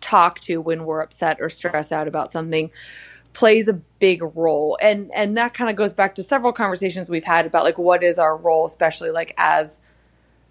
[0.00, 2.70] talk to when we're upset or stressed out about something
[3.32, 7.24] plays a big role and and that kind of goes back to several conversations we've
[7.24, 9.80] had about like what is our role especially like as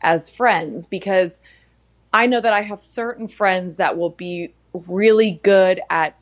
[0.01, 1.39] as friends because
[2.13, 6.17] I know that I have certain friends that will be really good at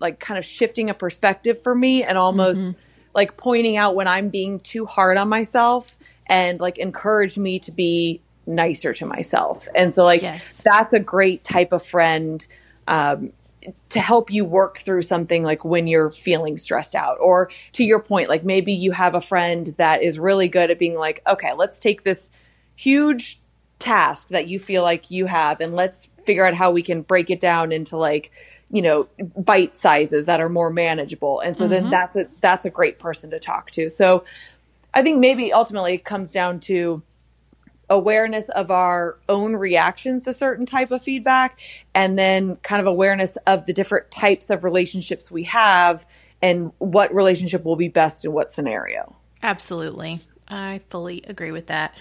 [0.00, 2.78] like kind of shifting a perspective for me and almost mm-hmm.
[3.14, 7.72] like pointing out when I'm being too hard on myself and like encourage me to
[7.72, 9.68] be nicer to myself.
[9.74, 10.62] And so like yes.
[10.64, 12.46] that's a great type of friend
[12.88, 13.32] um,
[13.90, 18.00] to help you work through something like when you're feeling stressed out or to your
[18.00, 21.52] point like maybe you have a friend that is really good at being like okay
[21.56, 22.30] let's take this
[22.74, 23.40] huge
[23.78, 27.30] task that you feel like you have and let's figure out how we can break
[27.30, 28.32] it down into like
[28.70, 29.06] you know
[29.36, 31.72] bite sizes that are more manageable and so mm-hmm.
[31.72, 34.24] then that's a that's a great person to talk to so
[34.94, 37.02] i think maybe ultimately it comes down to
[37.92, 41.60] awareness of our own reactions to certain type of feedback
[41.94, 46.06] and then kind of awareness of the different types of relationships we have
[46.40, 49.14] and what relationship will be best in what scenario.
[49.42, 50.20] Absolutely.
[50.48, 51.94] I fully agree with that.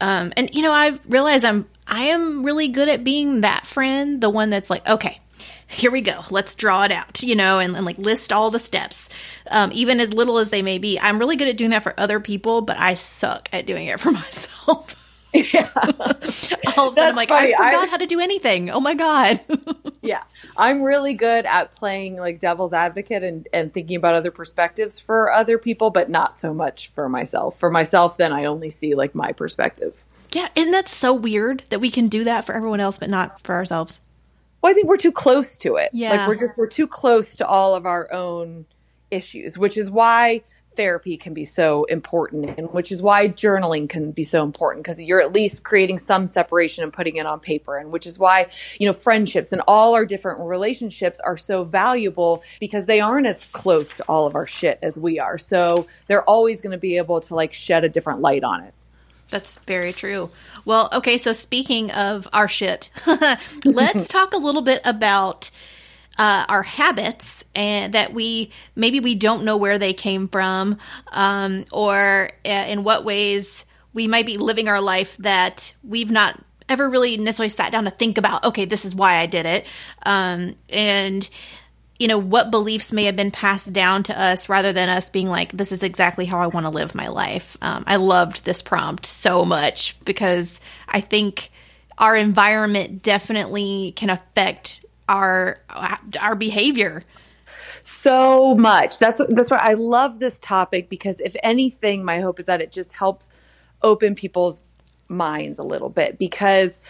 [0.00, 4.20] Um, and you know, I've realized I'm I am really good at being that friend,
[4.20, 5.20] the one that's like, okay,
[5.66, 8.58] here we go, let's draw it out, you know, and, and like list all the
[8.58, 9.08] steps,
[9.50, 10.98] um, even as little as they may be.
[10.98, 14.00] I'm really good at doing that for other people, but I suck at doing it
[14.00, 14.96] for myself.
[15.32, 15.70] Yeah.
[15.74, 17.54] all of a sudden, That's I'm like, funny.
[17.54, 18.70] I forgot I, how to do anything.
[18.70, 19.40] Oh my god.
[20.02, 20.22] yeah,
[20.56, 25.30] I'm really good at playing like devil's advocate and and thinking about other perspectives for
[25.30, 27.58] other people, but not so much for myself.
[27.58, 29.94] For myself, then I only see like my perspective.
[30.32, 33.40] Yeah, and that's so weird that we can do that for everyone else, but not
[33.42, 34.00] for ourselves.
[34.60, 35.90] Well, I think we're too close to it.
[35.92, 38.66] Yeah, like we're just we're too close to all of our own
[39.10, 40.42] issues, which is why
[40.78, 45.00] therapy can be so important and which is why journaling can be so important because
[45.00, 48.46] you're at least creating some separation and putting it on paper and which is why
[48.78, 53.44] you know friendships and all our different relationships are so valuable because they aren't as
[53.46, 55.36] close to all of our shit as we are.
[55.36, 58.72] So they're always going to be able to like shed a different light on it
[59.30, 60.30] that's very true.
[60.64, 62.90] Well, okay, so speaking of our shit,
[63.64, 65.50] let's talk a little bit about
[66.18, 70.78] uh, our habits and that we maybe we don't know where they came from
[71.12, 73.64] um, or uh, in what ways
[73.94, 77.90] we might be living our life that we've not ever really necessarily sat down to
[77.90, 79.64] think about okay this is why i did it
[80.04, 81.30] um, and
[81.98, 85.26] you know, what beliefs may have been passed down to us rather than us being
[85.26, 87.56] like, this is exactly how I want to live my life.
[87.60, 91.50] Um, I loved this prompt so much because I think
[91.98, 95.60] our environment definitely can affect our
[96.20, 97.02] our behavior
[97.82, 102.46] so much that's that's why i love this topic because if anything my hope is
[102.46, 103.28] that it just helps
[103.82, 104.60] open people's
[105.08, 106.80] minds a little bit because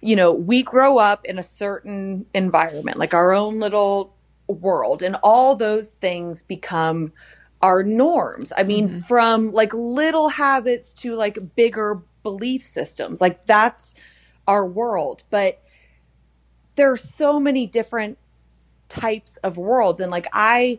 [0.00, 4.13] you know we grow up in a certain environment like our own little
[4.46, 7.12] world and all those things become
[7.62, 9.00] our norms i mean mm-hmm.
[9.00, 13.94] from like little habits to like bigger belief systems like that's
[14.46, 15.62] our world but
[16.76, 18.18] there are so many different
[18.88, 20.78] types of worlds and like i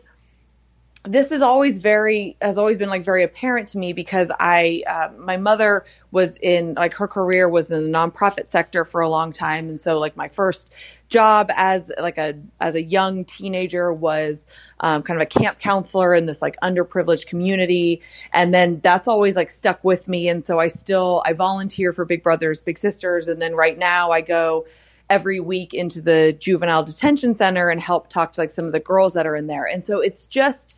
[1.06, 5.10] this is always very has always been like very apparent to me because I uh,
[5.16, 9.32] my mother was in like her career was in the nonprofit sector for a long
[9.32, 10.68] time and so like my first
[11.08, 14.44] job as like a as a young teenager was
[14.80, 18.02] um, kind of a camp counselor in this like underprivileged community.
[18.32, 20.28] And then that's always like stuck with me.
[20.28, 23.28] And so I still I volunteer for Big Brothers Big Sisters.
[23.28, 24.66] And then right now I go
[25.08, 28.80] every week into the juvenile detention center and help talk to like some of the
[28.80, 29.64] girls that are in there.
[29.64, 30.74] And so it's just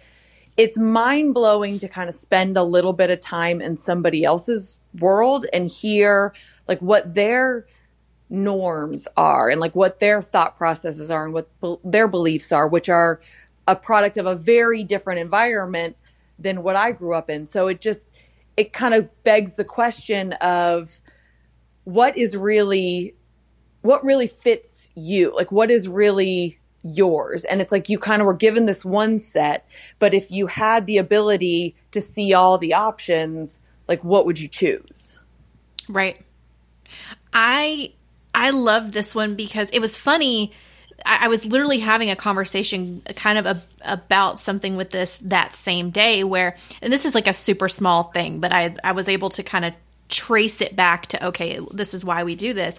[0.56, 4.78] it's mind blowing to kind of spend a little bit of time in somebody else's
[4.98, 6.34] world and hear
[6.66, 7.66] like what their
[8.30, 12.68] norms are and like what their thought processes are and what be- their beliefs are,
[12.68, 13.20] which are
[13.66, 15.96] a product of a very different environment
[16.38, 17.46] than what I grew up in.
[17.46, 18.00] So it just,
[18.56, 21.00] it kind of begs the question of
[21.84, 23.14] what is really,
[23.82, 25.34] what really fits you?
[25.34, 27.44] Like what is really yours.
[27.44, 29.66] And it's like you kind of were given this one set,
[29.98, 34.48] but if you had the ability to see all the options, like what would you
[34.48, 35.18] choose?
[35.88, 36.20] Right.
[37.32, 37.92] I
[38.38, 40.52] I loved this one because it was funny.
[41.04, 45.56] I, I was literally having a conversation kind of a, about something with this that
[45.56, 49.08] same day where and this is like a super small thing, but I I was
[49.08, 49.74] able to kind of
[50.08, 52.78] trace it back to okay, this is why we do this.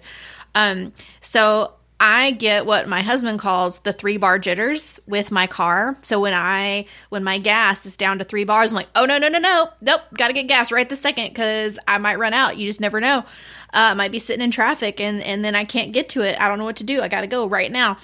[0.54, 5.98] Um so I get what my husband calls the three bar jitters with my car.
[6.00, 9.18] So when I when my gas is down to three bars, I'm like, oh no
[9.18, 12.32] no no no nope, got to get gas right this second because I might run
[12.32, 12.56] out.
[12.56, 13.26] You just never know.
[13.72, 16.40] Uh, might be sitting in traffic and and then I can't get to it.
[16.40, 17.00] I don't know what to do.
[17.00, 17.98] I got to go right now.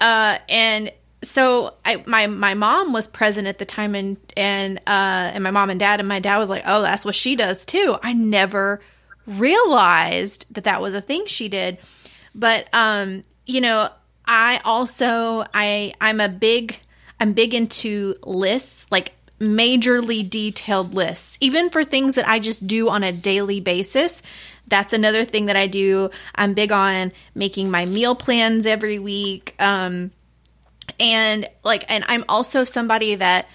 [0.00, 0.90] Uh, and
[1.22, 5.50] so I my my mom was present at the time and and uh and my
[5.50, 7.96] mom and dad and my dad was like, oh, that's what she does too.
[8.02, 8.80] I never
[9.26, 11.78] realized that that was a thing she did.
[12.34, 13.90] But um you know,
[14.24, 16.78] I also I I'm a big
[17.18, 22.90] I'm big into lists, like majorly detailed lists, even for things that I just do
[22.90, 24.22] on a daily basis.
[24.68, 26.10] That's another thing that I do.
[26.34, 29.54] I'm big on making my meal plans every week.
[29.58, 30.12] Um,
[31.00, 33.48] and like, and I'm also somebody that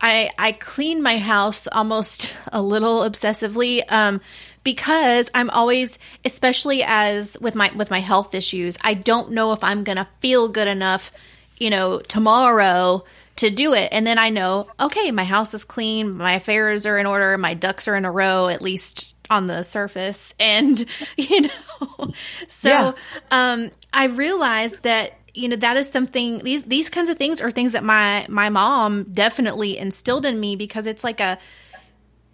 [0.00, 3.82] I I clean my house almost a little obsessively.
[3.92, 4.20] Um,
[4.64, 9.62] because I'm always especially as with my with my health issues, I don't know if
[9.62, 11.12] I'm to feel good enough,
[11.58, 13.04] you know, tomorrow
[13.36, 13.88] to do it.
[13.92, 17.54] And then I know, okay, my house is clean, my affairs are in order, my
[17.54, 20.84] ducks are in a row at least on the surface and
[21.16, 22.12] you know.
[22.48, 22.92] so yeah.
[23.30, 27.50] um I realized that you know that is something these these kinds of things are
[27.50, 31.38] things that my my mom definitely instilled in me because it's like a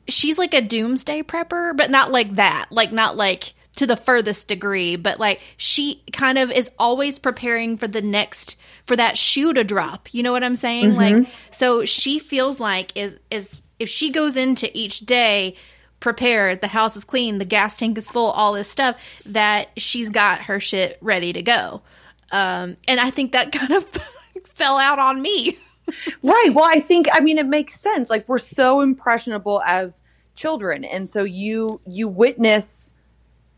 [0.08, 2.66] she's like a doomsday prepper, but not like that.
[2.70, 7.78] Like not like to the furthest degree, but like she kind of is always preparing
[7.78, 8.56] for the next
[8.87, 10.12] for that shoe to drop.
[10.12, 10.90] You know what I'm saying?
[10.90, 11.18] Mm-hmm.
[11.22, 15.56] Like so she feels like is is if she goes into each day
[16.00, 20.11] prepared, the house is clean, the gas tank is full, all this stuff, that she's
[20.11, 21.82] got her shit ready to go.
[22.30, 23.85] Um, and I think that kind of
[24.44, 25.58] fell out on me
[26.22, 26.50] right.
[26.52, 28.11] Well, I think I mean it makes sense.
[28.11, 30.02] Like we're so impressionable as
[30.35, 32.91] children, and so you you witness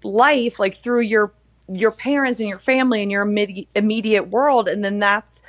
[0.04, 1.32] life like through your
[1.72, 5.42] your parents and your family and your immediate, immediate world, and then that's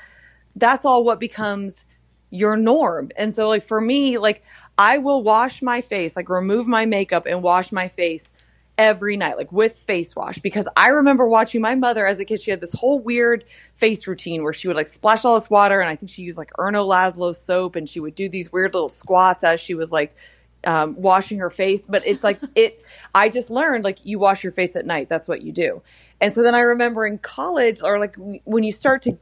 [0.56, 1.86] that's all what becomes
[2.30, 3.12] your norm.
[3.18, 4.44] And so, like for me, like
[4.78, 8.32] I will wash my face, like remove my makeup and wash my face
[8.78, 12.42] every night, like with face wash, because I remember watching my mother as a kid.
[12.42, 15.82] She had this whole weird face routine where she would like splash all this water,
[15.82, 18.74] and I think she used like Erno Laszlo soap, and she would do these weird
[18.74, 20.16] little squats as she was like
[20.66, 21.84] um, washing her face.
[21.88, 22.84] But it's like it.
[23.14, 25.10] I just learned like you wash your face at night.
[25.10, 25.82] That's what you do.
[26.22, 29.18] And so then I remember in college, or like when you start to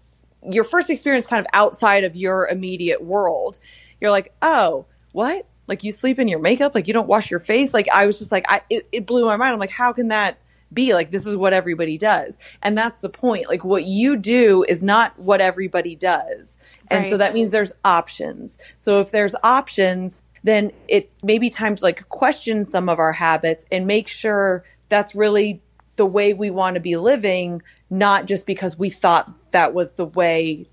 [0.49, 3.59] your first experience kind of outside of your immediate world,
[3.99, 5.47] you're like, oh, what?
[5.67, 7.73] Like you sleep in your makeup, like you don't wash your face.
[7.73, 9.53] Like I was just like, I it, it blew my mind.
[9.53, 10.37] I'm like, how can that
[10.73, 14.65] be like this is what everybody does and that's the point like what you do
[14.67, 16.57] is not what everybody does
[16.89, 17.09] and right.
[17.11, 21.83] so that means there's options so if there's options then it may be time to
[21.83, 25.61] like question some of our habits and make sure that's really
[25.95, 30.05] the way we want to be living not just because we thought that was the
[30.05, 30.65] way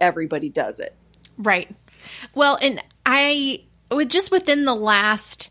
[0.00, 0.94] everybody does it
[1.38, 1.74] right
[2.34, 5.50] well and i with just within the last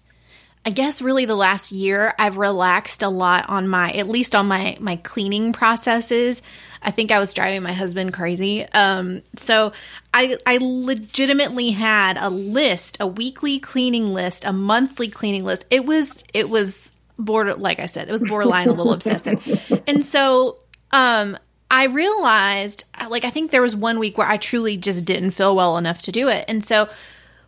[0.66, 4.48] I guess really the last year I've relaxed a lot on my at least on
[4.48, 6.42] my my cleaning processes.
[6.82, 8.66] I think I was driving my husband crazy.
[8.70, 9.74] Um, so
[10.14, 15.66] I I legitimately had a list, a weekly cleaning list, a monthly cleaning list.
[15.70, 19.40] It was it was border like I said, it was borderline a little obsessive.
[19.88, 20.60] And so
[20.92, 21.38] um
[21.72, 25.56] I realized like I think there was one week where I truly just didn't feel
[25.56, 26.46] well enough to do it.
[26.48, 26.90] And so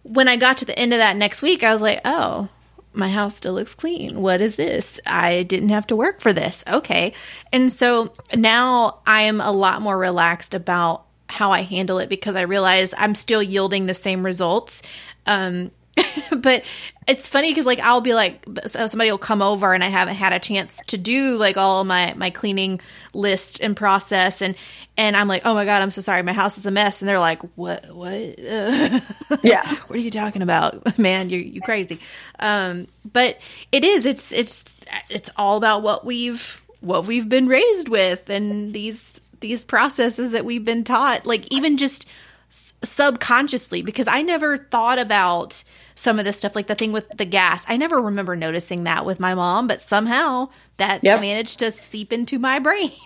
[0.03, 2.49] when I got to the end of that next week, I was like, "Oh,
[2.93, 4.21] my house still looks clean.
[4.21, 4.99] What is this?
[5.05, 6.63] I didn't have to work for this.
[6.67, 7.13] Okay.
[7.51, 12.35] And so now I am a lot more relaxed about how I handle it because
[12.35, 14.81] I realize I'm still yielding the same results.
[15.25, 15.71] Um,
[16.37, 16.63] but
[17.07, 20.33] it's funny because like I'll be like somebody will come over and I haven't had
[20.33, 22.79] a chance to do like all my my cleaning
[23.13, 24.55] list and process and
[24.97, 26.23] and I'm like oh my god I'm so sorry.
[26.23, 27.01] My house is a mess.
[27.01, 28.39] And they're like what what?
[29.43, 29.75] Yeah.
[29.87, 30.97] What are you talking about?
[30.99, 31.99] Man you you crazy.
[32.39, 33.39] Um but
[33.71, 34.65] it is it's it's
[35.09, 40.45] it's all about what we've what we've been raised with and these these processes that
[40.45, 41.25] we've been taught.
[41.25, 42.07] Like even just
[42.83, 45.63] subconsciously because I never thought about
[45.95, 47.63] some of this stuff, like the thing with the gas.
[47.67, 51.21] I never remember noticing that with my mom, but somehow that yep.
[51.21, 52.91] managed to seep into my brain.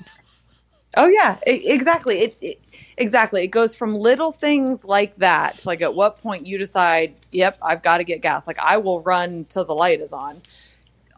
[0.97, 2.19] Oh yeah, it, exactly.
[2.21, 2.61] It, it,
[2.97, 3.43] exactly.
[3.43, 5.65] It goes from little things like that.
[5.65, 9.01] Like at what point you decide, "Yep, I've got to get gas." Like I will
[9.01, 10.41] run till the light is on.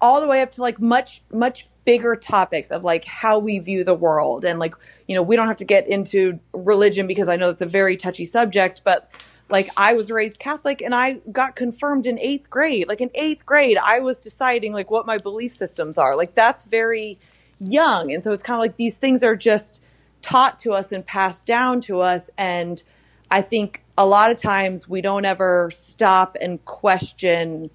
[0.01, 3.81] All the way up to like much much bigger topics of like how we view
[3.81, 4.75] the world and like
[5.07, 7.95] you know we don't have to get into religion because I know it's a very
[7.95, 9.09] touchy subject, but
[9.49, 12.89] like I was raised Catholic and I got confirmed in eighth grade.
[12.89, 16.17] Like in eighth grade, I was deciding like what my belief systems are.
[16.17, 17.19] Like that's very
[17.57, 18.11] young.
[18.11, 19.81] And so it's kind of like these things are just
[20.21, 22.29] taught to us and passed down to us.
[22.37, 22.83] And
[23.31, 27.69] I think a lot of times we don't ever stop and question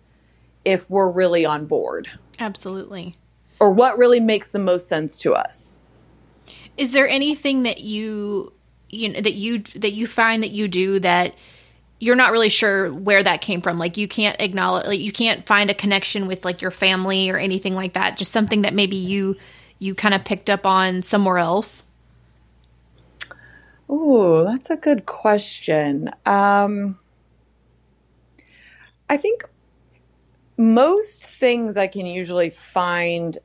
[0.66, 2.10] if we're really on board.
[2.38, 3.16] Absolutely.
[3.62, 5.78] Or what really makes the most sense to us.
[6.76, 8.52] Is there anything that you
[8.88, 11.36] you know that you that you find that you do that
[12.00, 13.78] you're not really sure where that came from.
[13.78, 17.36] Like you can't acknowledge, like you can't find a connection with like your family or
[17.36, 18.18] anything like that.
[18.18, 19.36] Just something that maybe you
[19.78, 21.84] you kind of picked up on somewhere else.
[23.88, 26.10] Oh, that's a good question.
[26.26, 26.98] Um,
[29.08, 29.44] I think
[30.56, 33.38] most things I can usually find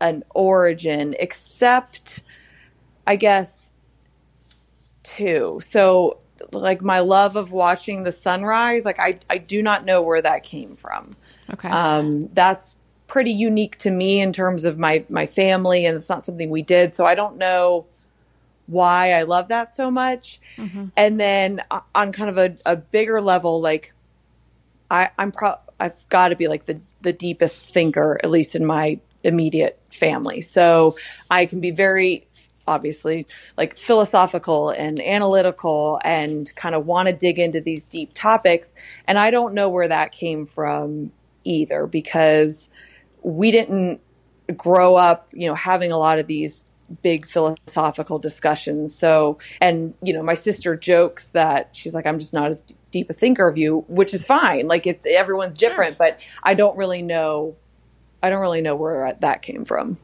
[0.00, 2.20] an origin, except
[3.06, 3.70] I guess
[5.02, 5.60] two.
[5.68, 6.18] So
[6.52, 10.42] like my love of watching the sunrise, like I, I do not know where that
[10.42, 11.16] came from.
[11.52, 11.68] Okay.
[11.68, 12.76] Um, that's
[13.06, 16.62] pretty unique to me in terms of my, my family and it's not something we
[16.62, 16.96] did.
[16.96, 17.86] So I don't know
[18.66, 20.40] why I love that so much.
[20.56, 20.86] Mm-hmm.
[20.96, 21.62] And then
[21.94, 23.92] on kind of a, a bigger level, like
[24.90, 28.64] I, I'm pro I've got to be like the, the deepest thinker, at least in
[28.64, 30.40] my immediate family.
[30.40, 30.96] So
[31.30, 32.26] I can be very
[32.66, 33.26] obviously
[33.56, 38.74] like philosophical and analytical and kind of want to dig into these deep topics.
[39.06, 41.10] And I don't know where that came from
[41.44, 42.68] either because
[43.22, 44.00] we didn't
[44.56, 46.64] grow up, you know, having a lot of these
[47.02, 48.94] big philosophical discussions.
[48.94, 53.10] So, and, you know, my sister jokes that she's like, I'm just not as deep
[53.10, 54.66] a thinker of you, which is fine.
[54.66, 55.68] Like it's everyone's sure.
[55.68, 57.56] different, but I don't really know.
[58.22, 59.98] I don't really know where that came from.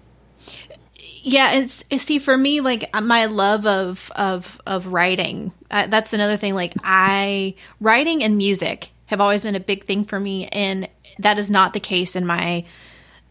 [1.22, 5.52] Yeah, it's, see for me like my love of of of writing.
[5.70, 10.04] Uh, that's another thing like I writing and music have always been a big thing
[10.04, 10.88] for me and
[11.18, 12.64] that is not the case in my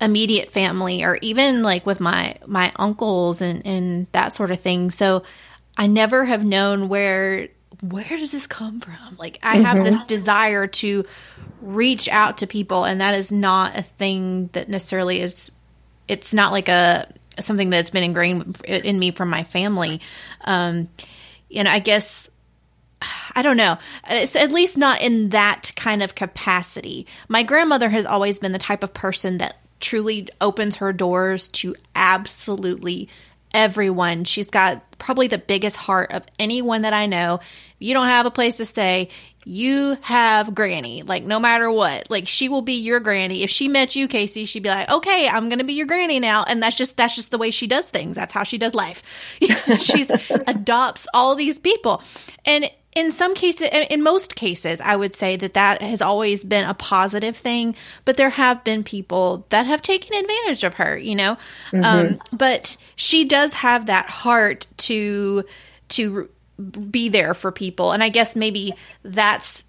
[0.01, 4.91] immediate family or even like with my my uncles and and that sort of thing.
[4.91, 5.23] So
[5.77, 7.49] I never have known where
[7.81, 9.15] where does this come from?
[9.17, 9.85] Like I have mm-hmm.
[9.85, 11.05] this desire to
[11.61, 15.51] reach out to people and that is not a thing that necessarily is
[16.07, 20.01] it's not like a something that's been ingrained in me from my family.
[20.41, 20.89] Um,
[21.53, 22.29] and I guess
[23.35, 23.77] I don't know.
[24.09, 27.05] It's at least not in that kind of capacity.
[27.27, 31.75] My grandmother has always been the type of person that truly opens her doors to
[31.95, 33.09] absolutely
[33.53, 34.23] everyone.
[34.23, 37.39] She's got probably the biggest heart of anyone that I know.
[37.77, 39.09] You don't have a place to stay,
[39.45, 42.09] you have granny like no matter what.
[42.09, 43.43] Like she will be your granny.
[43.43, 46.43] If she met you Kacie she'd be like okay i'm gonna be your granny now.
[46.43, 48.15] And that's just that's just the way she does things.
[48.15, 49.03] That's how she does life.
[49.77, 50.09] She's
[50.47, 52.01] adopts all these people.
[52.43, 56.67] And in some cases in most cases i would say that that has always been
[56.67, 57.75] a positive thing
[58.05, 61.37] but there have been people that have taken advantage of her you know?
[61.71, 61.83] Mm-hmm.
[61.83, 65.43] um, but she does have that heart to
[65.89, 66.29] to
[66.89, 67.91] be there for people.
[67.91, 68.73] And i guess maybe
[69.03, 69.63] that's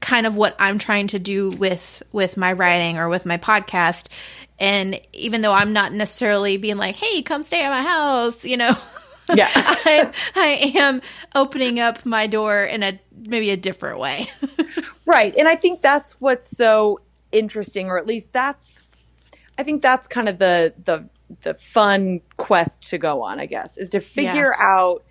[0.00, 4.08] kind of what i'm trying to do with with my writing or with my podcast.
[4.58, 8.56] And even though i'm not necessarily being like hey come stay at my house you
[8.56, 8.72] know
[9.36, 9.50] yeah.
[9.54, 11.02] I, I am
[11.34, 14.28] opening up my door in a maybe a different way.
[15.10, 15.34] Right.
[15.36, 17.00] And i think that's what's so
[17.32, 18.78] interesting or at least that's
[19.58, 21.04] i think that's kind of the the
[21.42, 24.66] the fun quest to go on i guess is to figure yeah.
[24.66, 25.04] out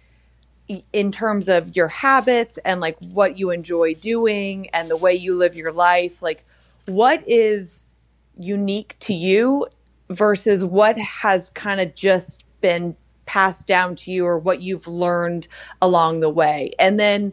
[0.94, 5.38] in terms of your habits and like what you enjoy doing and the way you
[5.38, 6.46] live your life like
[6.86, 7.84] what is
[8.38, 9.68] unique to you
[10.10, 12.96] versus what has kind of just been
[13.30, 15.48] passed down to you or what you've learned
[15.84, 16.74] along the way.
[16.80, 17.32] And then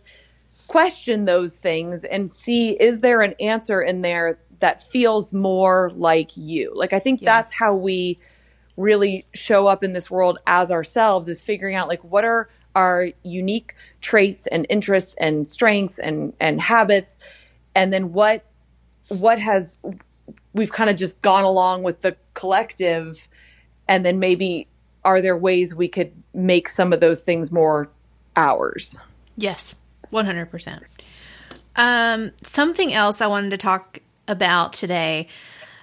[0.69, 6.37] question those things and see is there an answer in there that feels more like
[6.37, 6.71] you?
[6.75, 7.33] Like i think yeah.
[7.33, 8.19] that's how we
[8.77, 13.09] really show up in this world as ourselves is figuring out like what are our
[13.23, 17.17] unique traits and interests and strengths and and habits?
[17.75, 18.45] And then what
[19.09, 19.79] what has
[20.53, 23.29] we've kind of just gone along with the collective
[23.89, 24.69] and then maybe
[25.07, 27.89] are there ways we could make some of those things more
[28.37, 28.99] ours
[29.37, 29.75] yes
[30.13, 30.83] 100%
[31.77, 35.29] um, something else i wanted to talk about today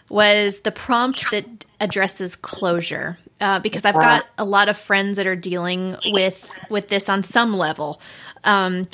[0.09, 5.27] was the prompt that addresses closure uh, because I've got a lot of friends that
[5.27, 7.99] are dealing with with this on some level.
[8.43, 8.85] Um,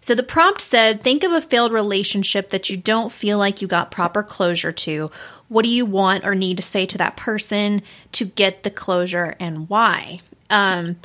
[0.00, 3.66] so the prompt said, "Think of a failed relationship that you don't feel like you
[3.66, 5.10] got proper closure to.
[5.48, 7.82] What do you want or need to say to that person
[8.16, 10.96] to get the closure, and why?" Um,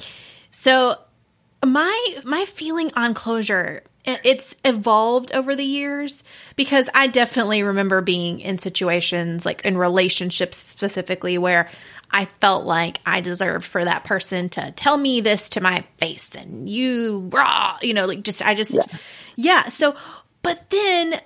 [0.52, 0.98] so
[1.66, 6.24] my my feeling on closure it's evolved over the years
[6.56, 11.70] because I definitely remember being in situations like in relationships specifically where
[12.10, 16.36] I felt like I deserved for that person to tell me this to my face
[16.36, 18.98] and you raw, you know, like just, I just, yeah.
[19.36, 19.64] yeah.
[19.66, 19.96] So,
[20.42, 21.20] but then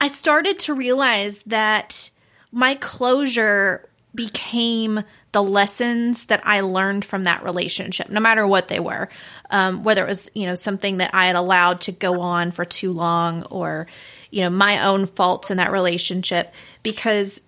[0.00, 2.10] I started to realize that
[2.52, 5.02] my closure became
[5.32, 9.08] the lessons that I learned from that relationship, no matter what they were.
[9.50, 12.64] Um, whether it was, you know, something that I had allowed to go on for
[12.64, 13.86] too long or,
[14.30, 16.52] you know, my own faults in that relationship.
[16.82, 17.40] Because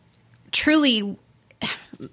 [0.52, 1.18] truly,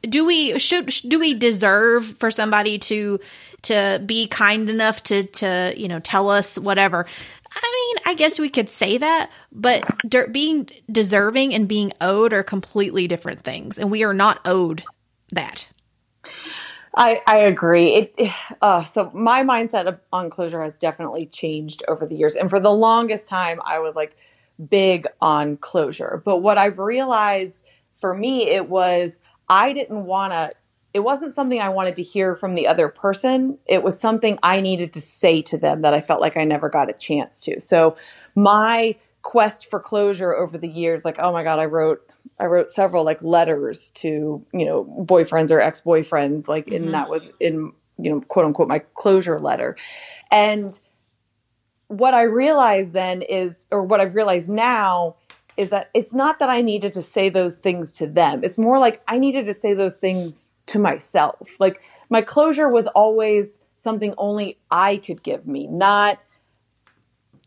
[0.02, 3.20] do we should do we deserve for somebody to
[3.64, 7.06] to be kind enough to to you know tell us whatever
[7.54, 12.34] I mean, I guess we could say that, but de- being deserving and being owed
[12.34, 14.84] are completely different things, and we are not owed
[15.32, 15.68] that.
[16.96, 18.10] I I agree.
[18.18, 18.32] It
[18.62, 22.72] uh, so my mindset on closure has definitely changed over the years, and for the
[22.72, 24.16] longest time, I was like
[24.70, 26.22] big on closure.
[26.24, 27.64] But what I've realized
[28.00, 29.18] for me, it was
[29.50, 30.52] I didn't want to,
[30.94, 33.58] it wasn't something I wanted to hear from the other person.
[33.66, 36.70] It was something I needed to say to them that I felt like I never
[36.70, 37.62] got a chance to.
[37.62, 37.96] So
[38.36, 42.02] my quest for closure over the years, like, oh my God, I wrote,
[42.40, 46.86] I wrote several like letters to, you know, boyfriends or ex-boyfriends, like, mm-hmm.
[46.86, 49.78] and that was in, you know, quote unquote, my closure letter.
[50.30, 50.78] And
[51.88, 55.16] what I realized then is, or what I've realized now
[55.58, 58.44] is that it's not that I needed to say those things to them.
[58.44, 61.50] It's more like I needed to say those things to myself.
[61.60, 66.20] Like my closure was always something only I could give me, not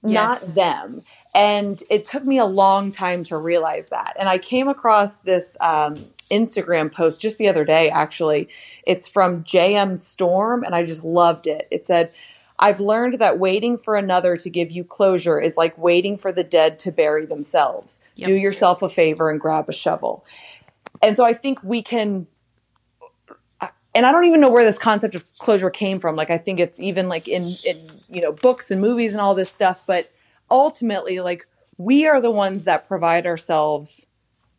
[0.05, 0.47] yes.
[0.47, 1.03] not them.
[1.35, 4.17] And it took me a long time to realize that.
[4.19, 8.49] And I came across this um, Instagram post just the other day, actually.
[8.87, 11.67] It's from JM Storm, and I just loved it.
[11.71, 12.13] It said,
[12.59, 16.45] I've learned that waiting for another to give you closure is like waiting for the
[16.45, 17.99] dead to bury themselves.
[18.15, 18.29] Yep.
[18.29, 20.25] Do yourself a favor and grab a shovel.
[21.03, 22.29] And so I think we can
[23.95, 26.17] and I don't even know where this concept of closure came from.
[26.17, 29.35] Like I think it's even like in in you know books and movies and all
[29.35, 30.11] this stuff, but
[30.51, 31.47] ultimately like
[31.79, 34.07] we are the ones that provide ourselves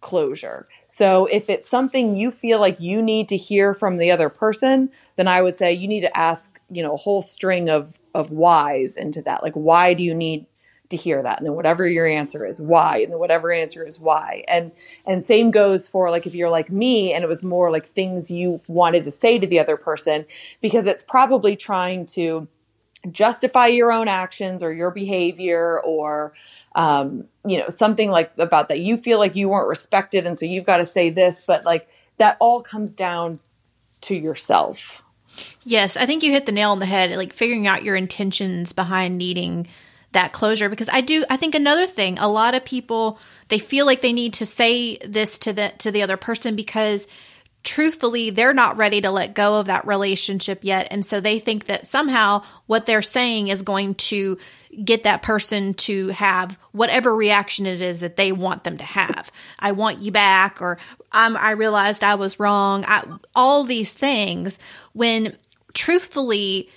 [0.01, 0.67] closure.
[0.89, 4.89] So if it's something you feel like you need to hear from the other person,
[5.15, 8.31] then I would say you need to ask, you know, a whole string of of
[8.31, 9.43] whys into that.
[9.43, 10.45] Like why do you need
[10.89, 11.37] to hear that?
[11.37, 12.99] And then whatever your answer is, why?
[12.99, 14.43] And then whatever answer is why.
[14.47, 14.71] And
[15.05, 18.29] and same goes for like if you're like me and it was more like things
[18.29, 20.25] you wanted to say to the other person
[20.61, 22.47] because it's probably trying to
[23.11, 26.33] justify your own actions or your behavior or
[26.75, 30.27] um, you know, something like about that you feel like you weren't respected.
[30.27, 33.39] And so you've got to say this, but like that all comes down
[34.01, 35.01] to yourself.
[35.63, 38.71] Yes, I think you hit the nail on the head, like figuring out your intentions
[38.71, 39.67] behind needing
[40.15, 43.85] that closure because I do I think another thing, a lot of people they feel
[43.85, 47.07] like they need to say this to the to the other person because
[47.63, 50.87] truthfully they're not ready to let go of that relationship yet.
[50.91, 54.37] And so they think that somehow what they're saying is going to
[54.83, 59.31] get that person to have whatever reaction it is that they want them to have.
[59.59, 60.77] I want you back or
[61.11, 62.85] I'm, i realized i was wrong.
[62.87, 63.03] I,
[63.35, 64.59] all these things
[64.93, 65.35] when
[65.73, 66.69] truthfully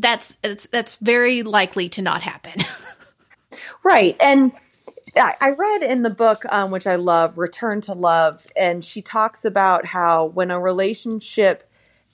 [0.00, 0.36] that's
[0.66, 2.64] that's very likely to not happen
[3.84, 4.52] right and
[5.16, 9.44] I read in the book, um, which I love, Return to Love, and she talks
[9.44, 11.64] about how when a relationship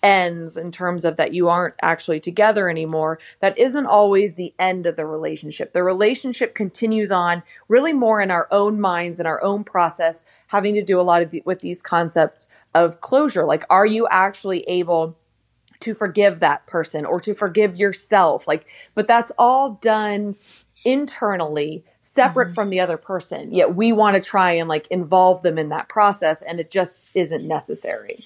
[0.02, 4.86] ends in terms of that you aren't actually together anymore, that isn't always the end
[4.86, 5.72] of the relationship.
[5.72, 10.74] The relationship continues on really more in our own minds and our own process, having
[10.74, 13.44] to do a lot of the, with these concepts of closure.
[13.44, 15.16] Like, are you actually able
[15.80, 18.46] to forgive that person or to forgive yourself?
[18.46, 20.36] Like, but that's all done
[20.86, 22.54] internally separate mm-hmm.
[22.54, 25.88] from the other person yet we want to try and like involve them in that
[25.88, 28.24] process and it just isn't necessary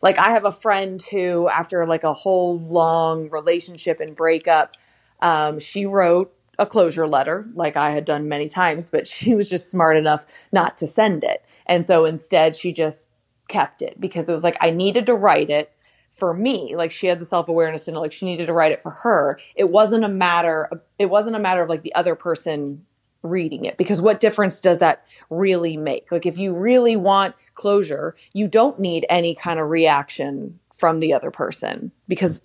[0.00, 4.72] like i have a friend who after like a whole long relationship and breakup
[5.20, 9.50] um, she wrote a closure letter like i had done many times but she was
[9.50, 13.10] just smart enough not to send it and so instead she just
[13.48, 15.70] kept it because it was like i needed to write it
[16.18, 18.90] for me like she had the self-awareness know like she needed to write it for
[18.90, 19.38] her.
[19.54, 22.84] It wasn't a matter of, it wasn't a matter of like the other person
[23.22, 26.10] reading it because what difference does that really make?
[26.10, 31.12] Like if you really want closure you don't need any kind of reaction from the
[31.12, 32.40] other person because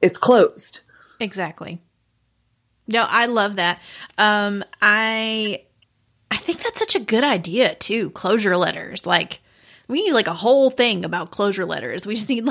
[0.00, 0.80] it's closed.
[1.20, 1.80] Exactly.
[2.86, 3.80] No i love that.
[4.18, 5.62] Um i
[6.30, 9.06] i think that's such a good idea too closure letters.
[9.06, 9.40] Like
[9.88, 12.06] we need like a whole thing about closure letters.
[12.06, 12.44] We just need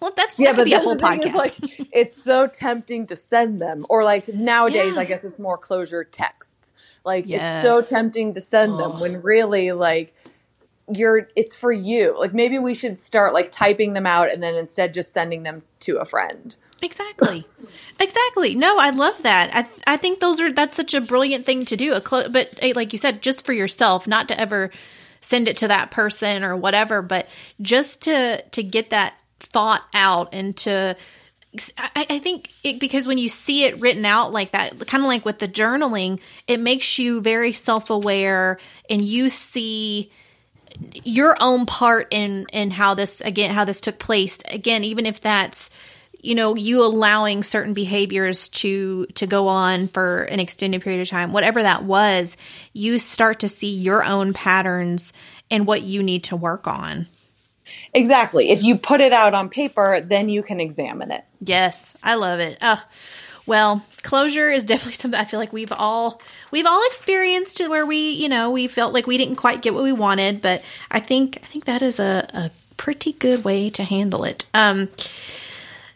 [0.00, 1.34] well, that's yeah, that could be a whole podcast.
[1.34, 1.54] like,
[1.92, 5.00] it's so tempting to send them, or like nowadays, yeah.
[5.00, 6.72] I guess it's more closure texts.
[7.04, 7.64] Like yes.
[7.64, 8.78] it's so tempting to send Ugh.
[8.78, 10.12] them when really like
[10.92, 12.18] you're it's for you.
[12.18, 15.62] Like maybe we should start like typing them out and then instead just sending them
[15.80, 16.54] to a friend.
[16.82, 17.46] Exactly.
[17.98, 18.54] exactly.
[18.54, 19.50] No, I love that.
[19.54, 21.94] I I think those are that's such a brilliant thing to do.
[21.94, 24.70] A clo- but eh, like you said, just for yourself, not to ever
[25.20, 27.28] send it to that person or whatever, but
[27.60, 30.96] just to to get that thought out and to
[31.78, 35.08] I, I think it, because when you see it written out like that, kind of
[35.08, 38.58] like with the journaling, it makes you very self aware
[38.90, 40.10] and you see
[41.04, 44.38] your own part in in how this again how this took place.
[44.50, 45.70] Again even if that's
[46.20, 51.08] you know you allowing certain behaviors to to go on for an extended period of
[51.08, 52.36] time whatever that was
[52.72, 55.12] you start to see your own patterns
[55.50, 57.06] and what you need to work on
[57.94, 58.50] Exactly.
[58.50, 61.24] If you put it out on paper, then you can examine it.
[61.40, 62.58] Yes, I love it.
[62.60, 62.76] Uh,
[63.46, 68.10] well, closure is definitely something I feel like we've all we've all experienced where we,
[68.10, 71.38] you know, we felt like we didn't quite get what we wanted, but I think
[71.42, 74.44] I think that is a, a pretty good way to handle it.
[74.52, 74.88] Um,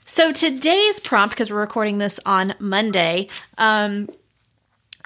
[0.04, 4.08] so today's prompt, because we're recording this on Monday, um,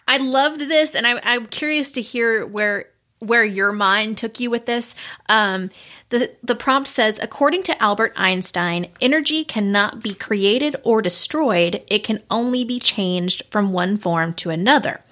[0.08, 2.86] I loved this, and I, I'm curious to hear where
[3.26, 4.94] where your mind took you with this.
[5.28, 5.70] Um,
[6.08, 12.04] the, the prompt says According to Albert Einstein, energy cannot be created or destroyed, it
[12.04, 15.02] can only be changed from one form to another.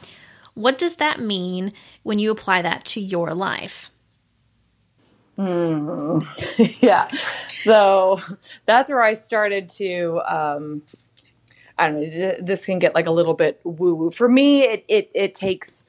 [0.54, 3.90] What does that mean when you apply that to your life?
[5.38, 6.26] Mm,
[6.82, 7.10] yeah.
[7.64, 8.20] So
[8.66, 10.20] that's where I started to.
[10.26, 10.82] Um,
[11.78, 12.36] I don't know.
[12.40, 14.10] This can get like a little bit woo woo.
[14.10, 15.86] For me, it, it, it takes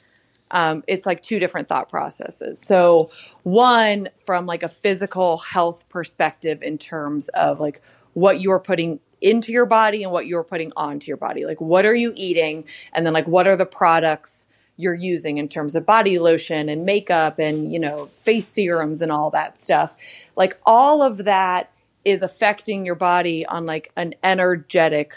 [0.54, 2.62] um, it's like two different thought processes.
[2.64, 3.10] So
[3.42, 7.82] one from like a physical health perspective in terms of like
[8.14, 11.46] what you're putting into your body and what you're putting onto your body.
[11.46, 12.66] Like what are you eating?
[12.94, 14.48] And then like what are the products
[14.78, 19.12] you're using in terms of body lotion and makeup and, you know, face serums and
[19.12, 19.96] all that stuff.
[20.36, 21.72] Like all of that
[22.06, 25.16] is affecting your body on like an energetic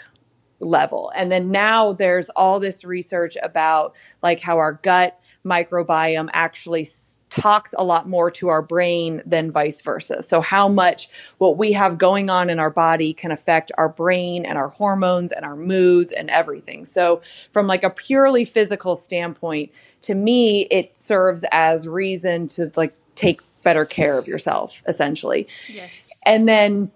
[0.59, 1.11] level.
[1.15, 6.87] And then now there's all this research about like how our gut microbiome actually
[7.29, 10.23] talks a lot more to our brain than vice versa.
[10.23, 14.45] So, how much what we have going on in our body can affect our brain
[14.45, 16.85] and our hormones and our moods and everything.
[16.85, 17.21] So,
[17.51, 19.71] from like a purely physical standpoint,
[20.03, 25.47] to me, it serves as reason to like take better care of yourself, essentially.
[25.67, 26.01] Yes.
[26.23, 26.91] And then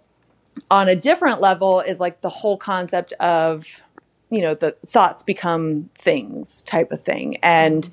[0.69, 3.65] on a different level is like the whole concept of
[4.31, 7.37] you know the thoughts become things type of thing.
[7.43, 7.87] And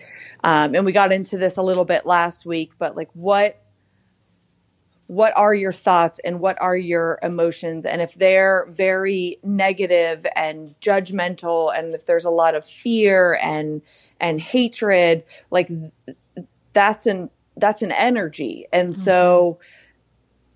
[0.45, 3.61] um, and we got into this a little bit last week but like what
[5.09, 7.87] what are your thoughts and what are your emotions?
[7.87, 13.81] And if they're very negative and judgmental and if there's a lot of fear and
[14.21, 15.71] and hatred like
[16.75, 18.67] that's an that's an energy.
[18.71, 19.03] And mm-hmm.
[19.03, 19.59] so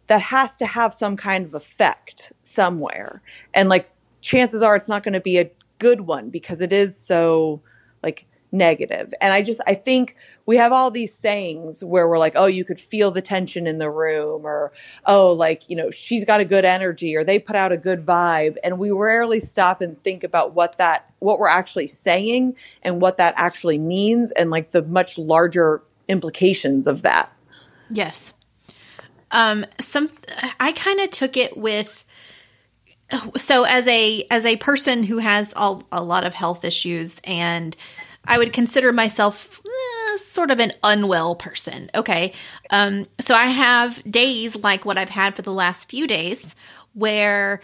[0.09, 3.23] that has to have some kind of effect somewhere.
[3.55, 5.51] And like chances are it's not going to be a
[5.83, 7.61] good one because it is so
[8.03, 10.17] like negative and i just i think
[10.47, 13.79] we have all these sayings where we're like, oh, you could feel the tension in
[13.79, 14.73] the room, or
[15.07, 18.05] oh, like, you know, she's got a good energy, or they put out a good
[18.05, 18.57] vibe.
[18.65, 23.19] And we rarely stop and think about what that, what we're actually saying and what
[23.19, 27.33] that actually means and like the much larger implications of that.
[27.89, 28.33] Yes.
[29.31, 30.11] Um, some,
[30.61, 32.05] I kind of took it with,
[33.37, 37.77] so as a, as a person who has all, a lot of health issues and
[38.25, 41.91] I would consider myself eh, sort of an unwell person.
[41.95, 42.33] Okay.
[42.71, 46.55] Um, so I have days like what I've had for the last few days
[46.95, 47.61] where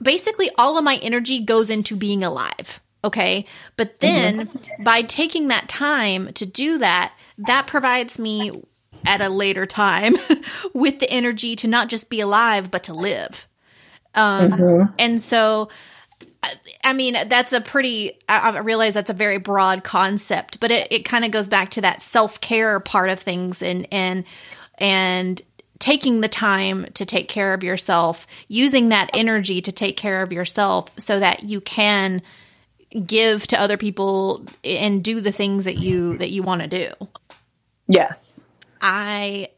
[0.00, 2.80] basically all of my energy goes into being alive.
[3.02, 3.46] Okay.
[3.76, 4.82] But then mm-hmm.
[4.84, 8.62] by taking that time to do that, that provides me
[9.06, 10.16] at a later time
[10.74, 13.48] with the energy to not just be alive, but to live.
[14.14, 14.92] Um, mm-hmm.
[14.98, 15.70] And so
[16.82, 21.04] I mean, that's a pretty, I realize that's a very broad concept, but it, it
[21.04, 24.24] kind of goes back to that self care part of things and, and,
[24.78, 25.40] and
[25.78, 30.32] taking the time to take care of yourself, using that energy to take care of
[30.32, 32.22] yourself so that you can
[33.06, 37.08] give to other people and do the things that you, that you want to do.
[37.86, 38.40] Yes.
[38.80, 39.48] I,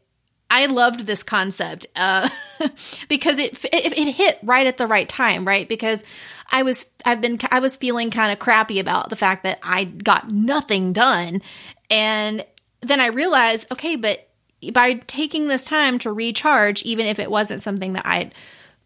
[0.49, 2.29] I loved this concept uh,
[3.09, 5.67] because it, it, it hit right at the right time, right?
[5.67, 6.03] Because
[6.51, 9.85] I was I've been I was feeling kind of crappy about the fact that I
[9.85, 11.41] got nothing done.
[11.89, 12.45] And
[12.81, 14.29] then I realized, okay, but
[14.71, 18.33] by taking this time to recharge, even if it wasn't something that I'd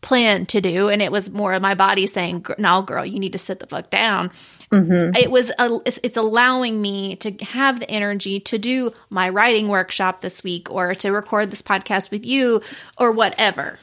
[0.01, 3.33] planned to do, and it was more of my body saying, "No, girl, you need
[3.33, 4.31] to sit the fuck down."
[4.71, 5.15] Mm-hmm.
[5.15, 10.21] It was a, it's allowing me to have the energy to do my writing workshop
[10.21, 12.61] this week, or to record this podcast with you,
[12.97, 13.79] or whatever.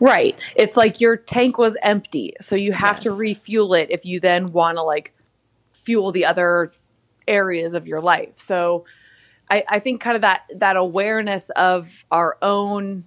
[0.00, 0.36] Right.
[0.56, 3.04] It's like your tank was empty, so you have yes.
[3.04, 5.14] to refuel it if you then want to like
[5.72, 6.72] fuel the other
[7.28, 8.30] areas of your life.
[8.36, 8.84] So
[9.50, 13.04] I, I think kind of that that awareness of our own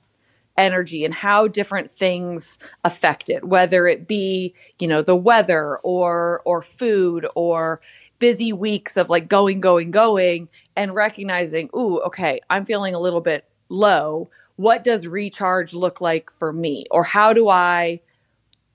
[0.57, 6.41] energy and how different things affect it, whether it be, you know, the weather or
[6.45, 7.81] or food or
[8.19, 13.21] busy weeks of like going, going, going, and recognizing, ooh, okay, I'm feeling a little
[13.21, 14.29] bit low.
[14.55, 16.85] What does recharge look like for me?
[16.91, 18.01] Or how do i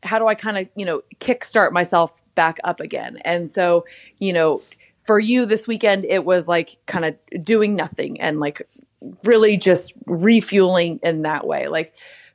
[0.02, 3.18] how do i kind of you know kickstart myself back up again?
[3.24, 3.84] And so
[4.18, 4.62] you know
[4.98, 8.68] for you this weekend it was like kind of doing nothing and like
[9.24, 11.94] really just refueling in that way like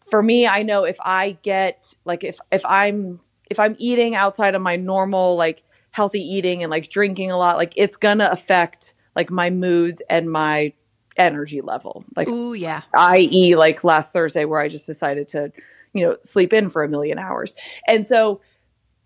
[0.09, 4.55] for me i know if i get like if if i'm if i'm eating outside
[4.55, 8.93] of my normal like healthy eating and like drinking a lot like it's gonna affect
[9.15, 10.73] like my moods and my
[11.17, 12.05] energy level.
[12.15, 12.81] Like, ooh, yeah.
[12.95, 15.51] I.e., like last Thursday, where I just decided to,
[15.93, 17.55] you know, sleep in for a million hours.
[17.87, 18.41] And so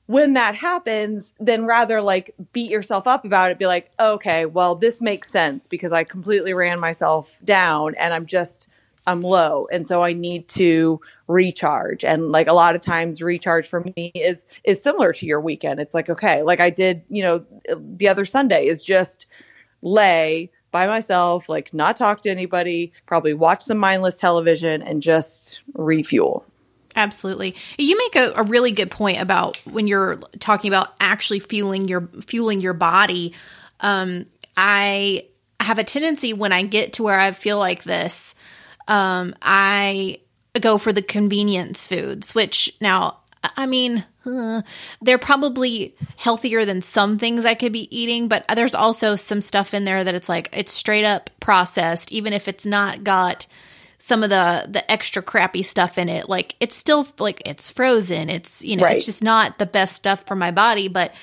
[0.10, 4.74] when that happens, then rather like beat yourself up about it, be like, okay, well,
[4.74, 8.68] this makes sense because I completely ran myself down and I'm just,
[9.06, 9.68] I'm low.
[9.72, 12.04] And so I need to recharge.
[12.04, 15.80] And like a lot of times recharge for me is, is similar to your weekend.
[15.80, 17.46] It's like, okay, like I did, you know,
[17.78, 19.28] the other Sunday is just
[19.84, 25.60] lay, by myself, like not talk to anybody, probably watch some mindless television and just
[25.76, 26.46] refuel.
[26.96, 27.56] Absolutely.
[27.78, 32.08] You make a, a, really good point about when you're talking about actually fueling your
[32.26, 33.34] fueling your body.
[33.80, 34.26] Um,
[34.58, 35.28] I
[35.60, 38.34] have a tendency when I get to where I feel like this,
[38.88, 40.20] um, I
[40.60, 43.20] go for the convenience foods, which now
[43.56, 44.04] I mean,
[45.02, 49.74] they're probably healthier than some things I could be eating, but there's also some stuff
[49.74, 53.48] in there that it's like it's straight up processed, even if it's not got
[54.00, 56.30] some of the the extra crappy stuff in it.
[56.30, 58.30] Like it's still like it's frozen.
[58.30, 58.98] It's you know, right.
[58.98, 61.14] it's just not the best stuff for my body, but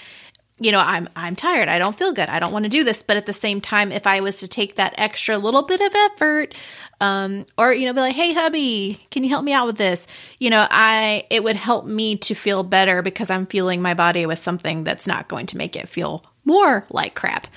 [0.58, 1.68] you know, I'm I'm tired.
[1.68, 2.28] I don't feel good.
[2.28, 3.02] I don't want to do this.
[3.02, 5.94] But at the same time, if I was to take that extra little bit of
[5.94, 6.54] effort,
[7.00, 10.06] um, or you know, be like, "Hey, hubby, can you help me out with this?"
[10.38, 14.24] You know, I it would help me to feel better because I'm feeling my body
[14.24, 17.48] with something that's not going to make it feel more like crap.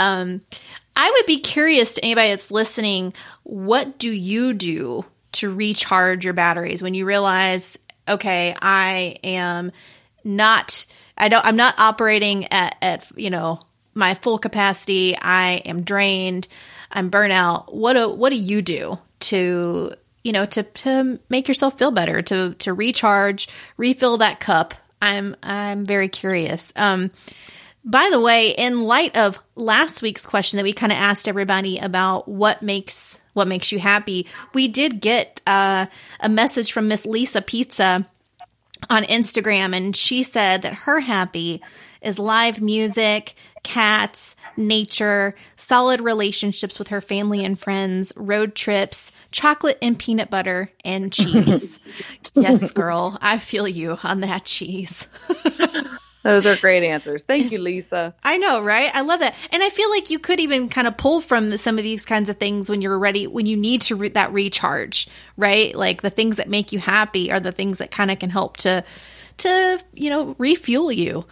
[0.00, 0.40] Um,
[0.96, 3.14] I would be curious to anybody that's listening.
[3.44, 7.78] What do you do to recharge your batteries when you realize,
[8.08, 9.70] okay, I am
[10.24, 10.86] not
[11.16, 13.60] I don't I'm not operating at at you know
[13.94, 15.16] my full capacity.
[15.16, 16.48] I am drained.
[16.90, 17.72] I'm burnout.
[17.72, 19.92] What do what do you do to
[20.24, 24.74] you know to to make yourself feel better to to recharge, refill that cup?
[25.02, 26.72] I'm I'm very curious.
[26.76, 27.10] Um
[27.84, 31.78] by the way, in light of last week's question that we kind of asked everybody
[31.78, 35.86] about what makes what makes you happy, we did get uh,
[36.18, 38.06] a message from Miss Lisa Pizza
[38.88, 41.62] on Instagram, and she said that her happy
[42.02, 49.78] is live music, cats, nature, solid relationships with her family and friends, road trips, chocolate
[49.80, 51.78] and peanut butter, and cheese.
[52.34, 55.08] yes, girl, I feel you on that cheese.
[56.22, 57.22] Those are great answers.
[57.22, 58.14] Thank you, Lisa.
[58.22, 58.94] I know, right?
[58.94, 59.34] I love that.
[59.50, 62.28] And I feel like you could even kind of pull from some of these kinds
[62.28, 65.74] of things when you're ready, when you need to re- that recharge, right?
[65.74, 68.58] Like the things that make you happy are the things that kind of can help
[68.58, 68.84] to,
[69.38, 71.24] to, you know, refuel you.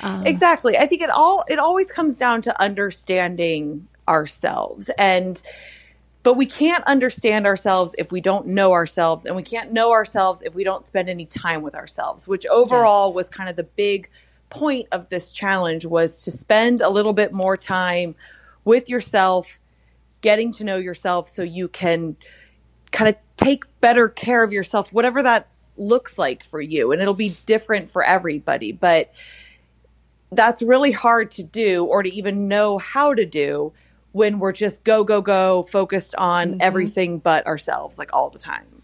[0.00, 0.78] Um, exactly.
[0.78, 5.40] I think it all, it always comes down to understanding ourselves and,
[6.22, 10.42] but we can't understand ourselves if we don't know ourselves and we can't know ourselves
[10.42, 13.14] if we don't spend any time with ourselves which overall yes.
[13.14, 14.10] was kind of the big
[14.50, 18.14] point of this challenge was to spend a little bit more time
[18.64, 19.58] with yourself,
[20.20, 22.16] getting to know yourself so you can
[22.92, 26.92] kind of take better care of yourself, whatever that looks like for you.
[26.92, 28.72] And it'll be different for everybody.
[28.72, 29.12] But
[30.32, 33.72] that's really hard to do or to even know how to do
[34.12, 36.62] when we're just go, go, go, focused on mm-hmm.
[36.62, 38.75] everything but ourselves, like all the time.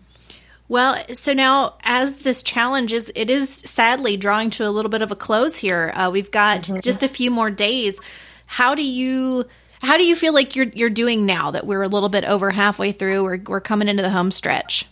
[0.73, 5.03] Well, so now as this challenge is, it is sadly drawing to a little bit
[5.03, 5.93] of a close here.
[5.95, 6.81] Uh, we've got mm-hmm.
[6.81, 8.01] just a few more days.
[8.47, 9.45] How do you?
[9.83, 12.51] How do you feel like you're you're doing now that we're a little bit over
[12.51, 13.23] halfway through?
[13.23, 14.87] We're we're coming into the home stretch.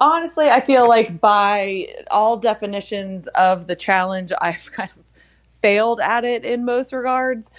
[0.00, 5.04] Honestly, I feel like by all definitions of the challenge, I've kind of
[5.60, 7.50] failed at it in most regards,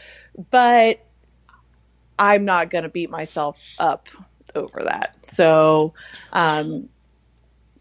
[0.49, 1.05] but
[2.17, 4.07] I'm not going to beat myself up
[4.55, 5.15] over that.
[5.33, 5.93] So,
[6.33, 6.89] um,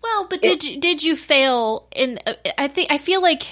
[0.05, 2.19] well, but did you did you fail in?
[2.27, 3.47] Uh, I think I feel like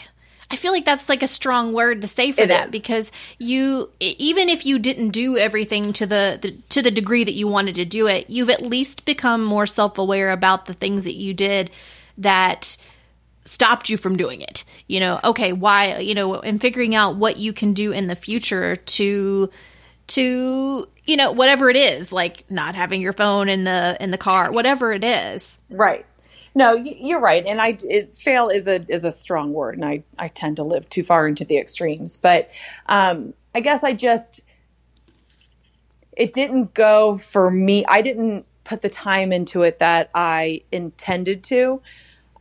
[0.50, 2.70] I feel like that's like a strong word to say for that is.
[2.70, 7.32] because you even if you didn't do everything to the, the, to the degree that
[7.32, 11.14] you wanted to do it, you've at least become more self-aware about the things that
[11.14, 11.70] you did
[12.18, 12.76] that
[13.46, 14.64] stopped you from doing it.
[14.88, 18.14] You know, okay, why, you know, and figuring out what you can do in the
[18.14, 19.48] future to
[20.08, 24.18] to you know whatever it is like not having your phone in the in the
[24.18, 26.04] car whatever it is right
[26.54, 27.44] no you're right.
[27.46, 30.62] And i it, fail is a is a strong word and i i tend to
[30.62, 32.16] live too far into the extremes.
[32.16, 32.50] But
[32.86, 34.40] um i guess i just
[36.16, 41.42] it didn't go for me i didn't put the time into it that i intended
[41.44, 41.80] to.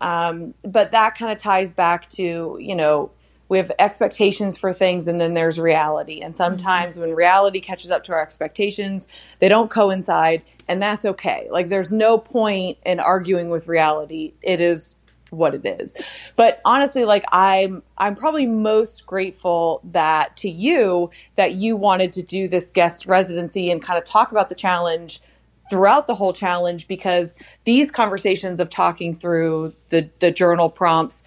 [0.02, 3.12] Um but that kind of ties back to you know
[3.52, 6.22] we have expectations for things and then there's reality.
[6.22, 9.08] And sometimes when reality catches up to our expectations,
[9.40, 11.50] they don't coincide and that's okay.
[11.52, 14.36] Like there's no point in arguing with reality.
[14.42, 14.96] It is
[15.32, 15.96] what it is.
[16.38, 22.22] But honestly, like I'm I'm probably most grateful that to you that you wanted to
[22.22, 25.22] do this guest residency and kind of talk about the challenge
[25.70, 27.34] throughout the whole challenge because
[27.66, 31.22] these conversations of talking through the the journal prompts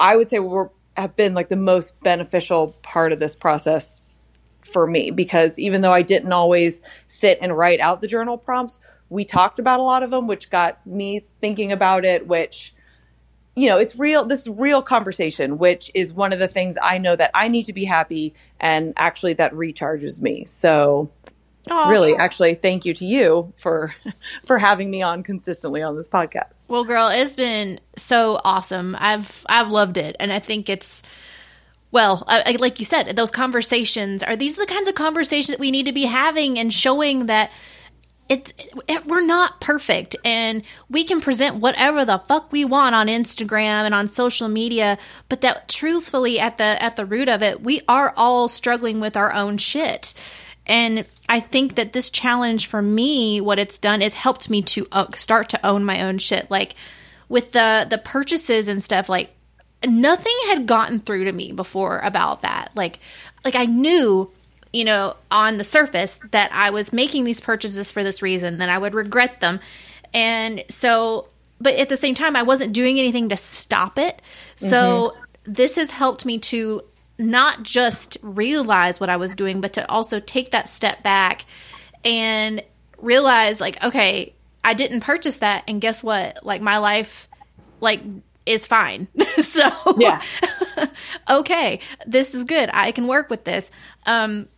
[0.00, 4.00] I would say were have been like the most beneficial part of this process
[4.62, 8.80] for me because even though I didn't always sit and write out the journal prompts,
[9.08, 12.74] we talked about a lot of them, which got me thinking about it, which
[13.56, 17.14] you know, it's real this real conversation, which is one of the things I know
[17.14, 20.44] that I need to be happy and actually that recharges me.
[20.46, 21.10] So
[21.68, 21.88] Aww.
[21.88, 23.94] really actually thank you to you for
[24.44, 26.68] for having me on consistently on this podcast.
[26.68, 28.96] Well girl it's been so awesome.
[28.98, 30.16] I've i've loved it.
[30.20, 31.02] And i think it's
[31.90, 35.60] well I, like you said those conversations are these are the kinds of conversations that
[35.60, 37.50] we need to be having and showing that
[38.28, 38.52] it's
[38.88, 43.84] it, we're not perfect and we can present whatever the fuck we want on Instagram
[43.84, 44.98] and on social media
[45.28, 49.16] but that truthfully at the at the root of it we are all struggling with
[49.16, 50.14] our own shit.
[50.66, 54.86] And I think that this challenge for me, what it's done is helped me to
[54.92, 56.50] uh, start to own my own shit.
[56.50, 56.74] Like
[57.28, 59.30] with the the purchases and stuff, like
[59.86, 62.70] nothing had gotten through to me before about that.
[62.74, 63.00] Like
[63.44, 64.30] like I knew,
[64.72, 68.68] you know, on the surface that I was making these purchases for this reason, that
[68.68, 69.60] I would regret them.
[70.12, 71.28] And so
[71.60, 74.20] but at the same time I wasn't doing anything to stop it.
[74.56, 75.52] So mm-hmm.
[75.52, 76.82] this has helped me to
[77.18, 81.44] not just realize what I was doing, but to also take that step back
[82.04, 82.62] and
[82.98, 85.64] realize, like, okay, I didn't purchase that.
[85.68, 86.44] And guess what?
[86.44, 87.28] Like, my life,
[87.80, 88.00] like,
[88.46, 89.08] is fine.
[89.42, 90.20] so Yeah.
[91.30, 92.70] okay, this is good.
[92.72, 93.70] I can work with this.
[94.06, 94.48] Um,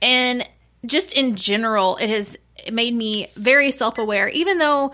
[0.00, 0.48] and
[0.86, 2.36] just in general, it has
[2.70, 4.92] made me very self aware, even though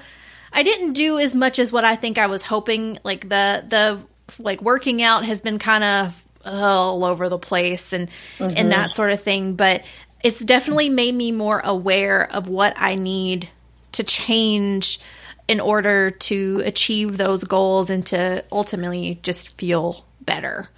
[0.52, 2.98] I didn't do as much as what I think I was hoping.
[3.04, 4.00] Like the the
[4.42, 8.68] like working out has been kind of all over the place and and mm-hmm.
[8.70, 9.54] that sort of thing.
[9.54, 9.82] But
[10.22, 13.50] it's definitely made me more aware of what I need
[13.92, 15.00] to change
[15.48, 20.68] in order to achieve those goals and to ultimately just feel better.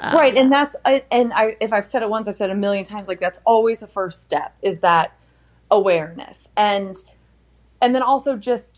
[0.00, 0.76] Um, right and that's
[1.10, 3.40] and i if i've said it once i've said it a million times like that's
[3.44, 5.12] always the first step is that
[5.72, 6.96] awareness and
[7.82, 8.77] and then also just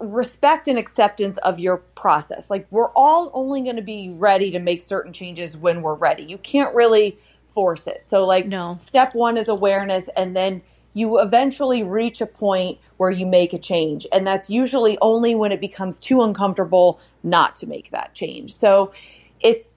[0.00, 2.48] respect and acceptance of your process.
[2.48, 6.22] Like we're all only going to be ready to make certain changes when we're ready.
[6.22, 7.18] You can't really
[7.52, 8.04] force it.
[8.06, 8.78] So like No.
[8.82, 10.62] step one is awareness and then
[10.94, 14.06] you eventually reach a point where you make a change.
[14.10, 18.56] And that's usually only when it becomes too uncomfortable not to make that change.
[18.56, 18.92] So
[19.40, 19.76] it's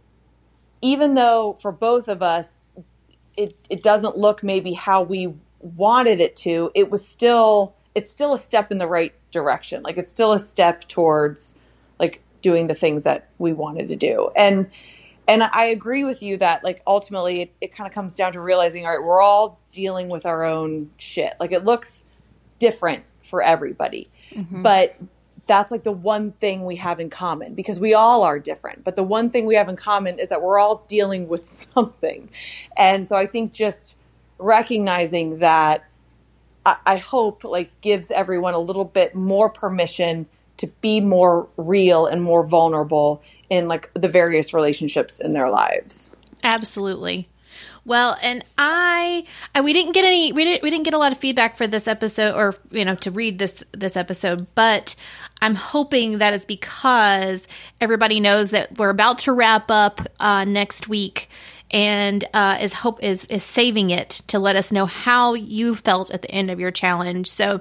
[0.82, 2.66] even though for both of us
[3.36, 8.34] it, it doesn't look maybe how we wanted it to it was still it's still
[8.34, 9.84] a step in the right direction.
[9.84, 11.56] Like it's still a step towards
[12.00, 14.32] like doing the things that we wanted to do.
[14.36, 14.70] And
[15.26, 18.42] and i agree with you that like ultimately it, it kind of comes down to
[18.42, 21.34] realizing all right we're all dealing with our own shit.
[21.40, 22.04] Like it looks
[22.60, 24.10] different for everybody.
[24.34, 24.62] Mm-hmm.
[24.62, 24.96] But
[25.48, 28.84] that's like the one thing we have in common because we all are different.
[28.84, 32.30] But the one thing we have in common is that we're all dealing with something.
[32.78, 33.96] And so I think just
[34.38, 35.86] recognizing that
[36.66, 42.22] I, hope like gives everyone a little bit more permission to be more real and
[42.24, 46.12] more vulnerable in like the various relationships in their lives.
[46.44, 47.28] Absolutely.
[47.86, 51.12] Well, and I, I we didn't get any we didn't we didn't get a lot
[51.12, 54.96] of feedback for this episode or you know to read this this episode, but
[55.42, 57.46] I'm hoping that is because
[57.82, 61.30] everybody knows that we're about to wrap up uh, next week
[61.74, 66.12] and uh, is hope is is saving it to let us know how you felt
[66.12, 67.30] at the end of your challenge.
[67.30, 67.60] So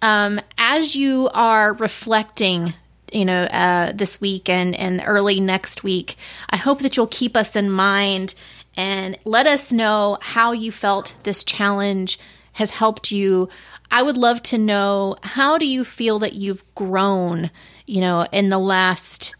[0.00, 2.74] um, as you are reflecting
[3.12, 6.16] you know uh, this week and, and early next week
[6.48, 8.34] i hope that you'll keep us in mind
[8.74, 12.18] and let us know how you felt this challenge
[12.54, 13.50] has helped you
[13.90, 17.50] i would love to know how do you feel that you've grown
[17.86, 19.34] you know in the last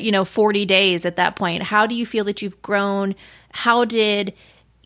[0.00, 1.62] you know 40 days at that point.
[1.62, 3.14] How do you feel that you've grown?
[3.52, 4.34] How did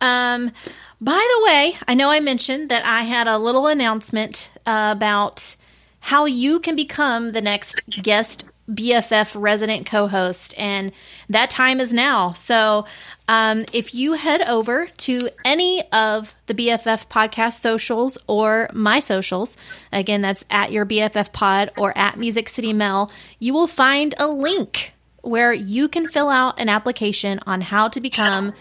[0.00, 0.52] Um,
[1.00, 5.56] by the way, I know I mentioned that I had a little announcement uh, about
[6.00, 10.92] how you can become the next guest BFF resident co host, and
[11.28, 12.32] that time is now.
[12.32, 12.86] So,
[13.28, 19.56] um, if you head over to any of the BFF podcast socials or my socials,
[19.92, 24.26] again, that's at your BFF pod or at Music City Mel, you will find a
[24.26, 28.52] link where you can fill out an application on how to become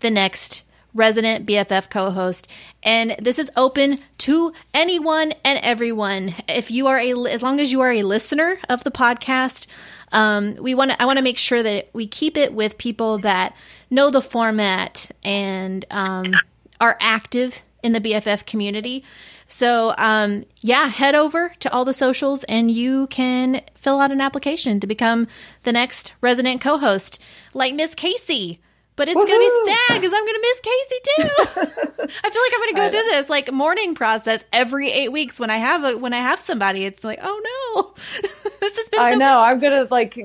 [0.00, 0.62] the next
[0.94, 2.48] resident BFF co-host
[2.82, 7.72] and this is open to anyone and everyone if you are a as long as
[7.72, 9.66] you are a listener of the podcast
[10.12, 13.18] um, we want to I want to make sure that we keep it with people
[13.18, 13.56] that
[13.90, 16.34] know the format and um,
[16.80, 19.04] are active in the BFF community.
[19.48, 24.20] So, um, yeah, head over to all the socials and you can fill out an
[24.20, 25.26] application to become
[25.64, 27.18] the next resident co host,
[27.52, 28.58] like Miss Kacie.
[29.02, 32.12] But it's going to be sad because I'm going to miss Kacie too.
[32.22, 35.40] I feel like I'm going to go through this like mourning process every eight weeks
[35.40, 36.84] when I have a when I have somebody.
[36.84, 37.42] It's like, oh
[37.74, 37.94] no,
[38.60, 39.00] this has been.
[39.00, 39.40] I so know.
[39.40, 40.16] I'm gonna like.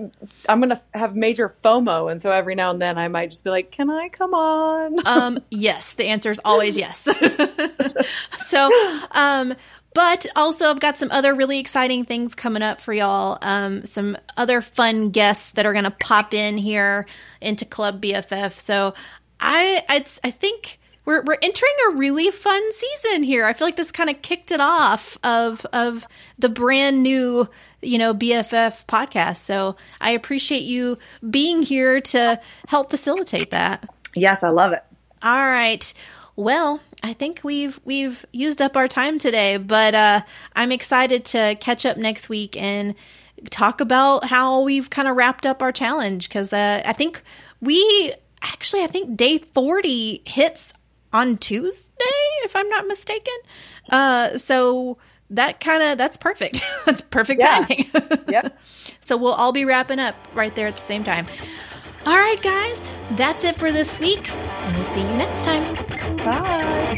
[0.47, 3.49] I'm gonna have major FOMO, and so every now and then I might just be
[3.49, 7.03] like, "Can I come on?" um, yes, the answer is always yes.
[8.45, 8.69] so,
[9.09, 9.55] um,
[9.98, 13.39] but also, I've got some other really exciting things coming up for y'all.
[13.41, 17.08] Um, some other fun guests that are going to pop in here
[17.41, 18.60] into Club BFF.
[18.60, 18.93] So,
[19.39, 23.43] I I, I think we're we're entering a really fun season here.
[23.43, 26.06] I feel like this kind of kicked it off of of
[26.38, 27.50] the brand new
[27.82, 29.38] you know BFF podcast.
[29.38, 33.89] So, I appreciate you being here to help facilitate that.
[34.14, 34.84] Yes, I love it.
[35.24, 35.91] All right.
[36.36, 40.22] Well, I think we've we've used up our time today, but uh,
[40.56, 42.95] I'm excited to catch up next week and
[43.50, 47.22] talk about how we've kind of wrapped up our challenge because uh, I think
[47.62, 50.74] we actually I think day 40 hits
[51.14, 51.86] on Tuesday
[52.43, 53.34] if I'm not mistaken.
[53.89, 54.98] Uh, so
[55.30, 56.62] that kind of that's perfect.
[56.86, 57.66] that's perfect Yeah.
[57.66, 57.91] timing.
[58.30, 58.60] Yep.
[59.00, 61.28] So we'll all be wrapping up right there at the same time.
[62.08, 65.76] All right, guys, that's it for this week, and we'll see you next time.
[66.16, 66.95] Bye.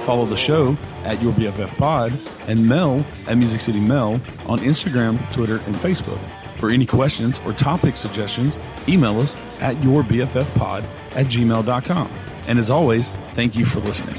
[0.05, 2.13] Follow the show at Your BFF Pod
[2.47, 6.21] and Mel at Music City Mel on Instagram, Twitter, and Facebook.
[6.59, 12.13] For any questions or topic suggestions, email us at yourbffpod at gmail.com.
[12.47, 14.17] And as always, thank you for listening.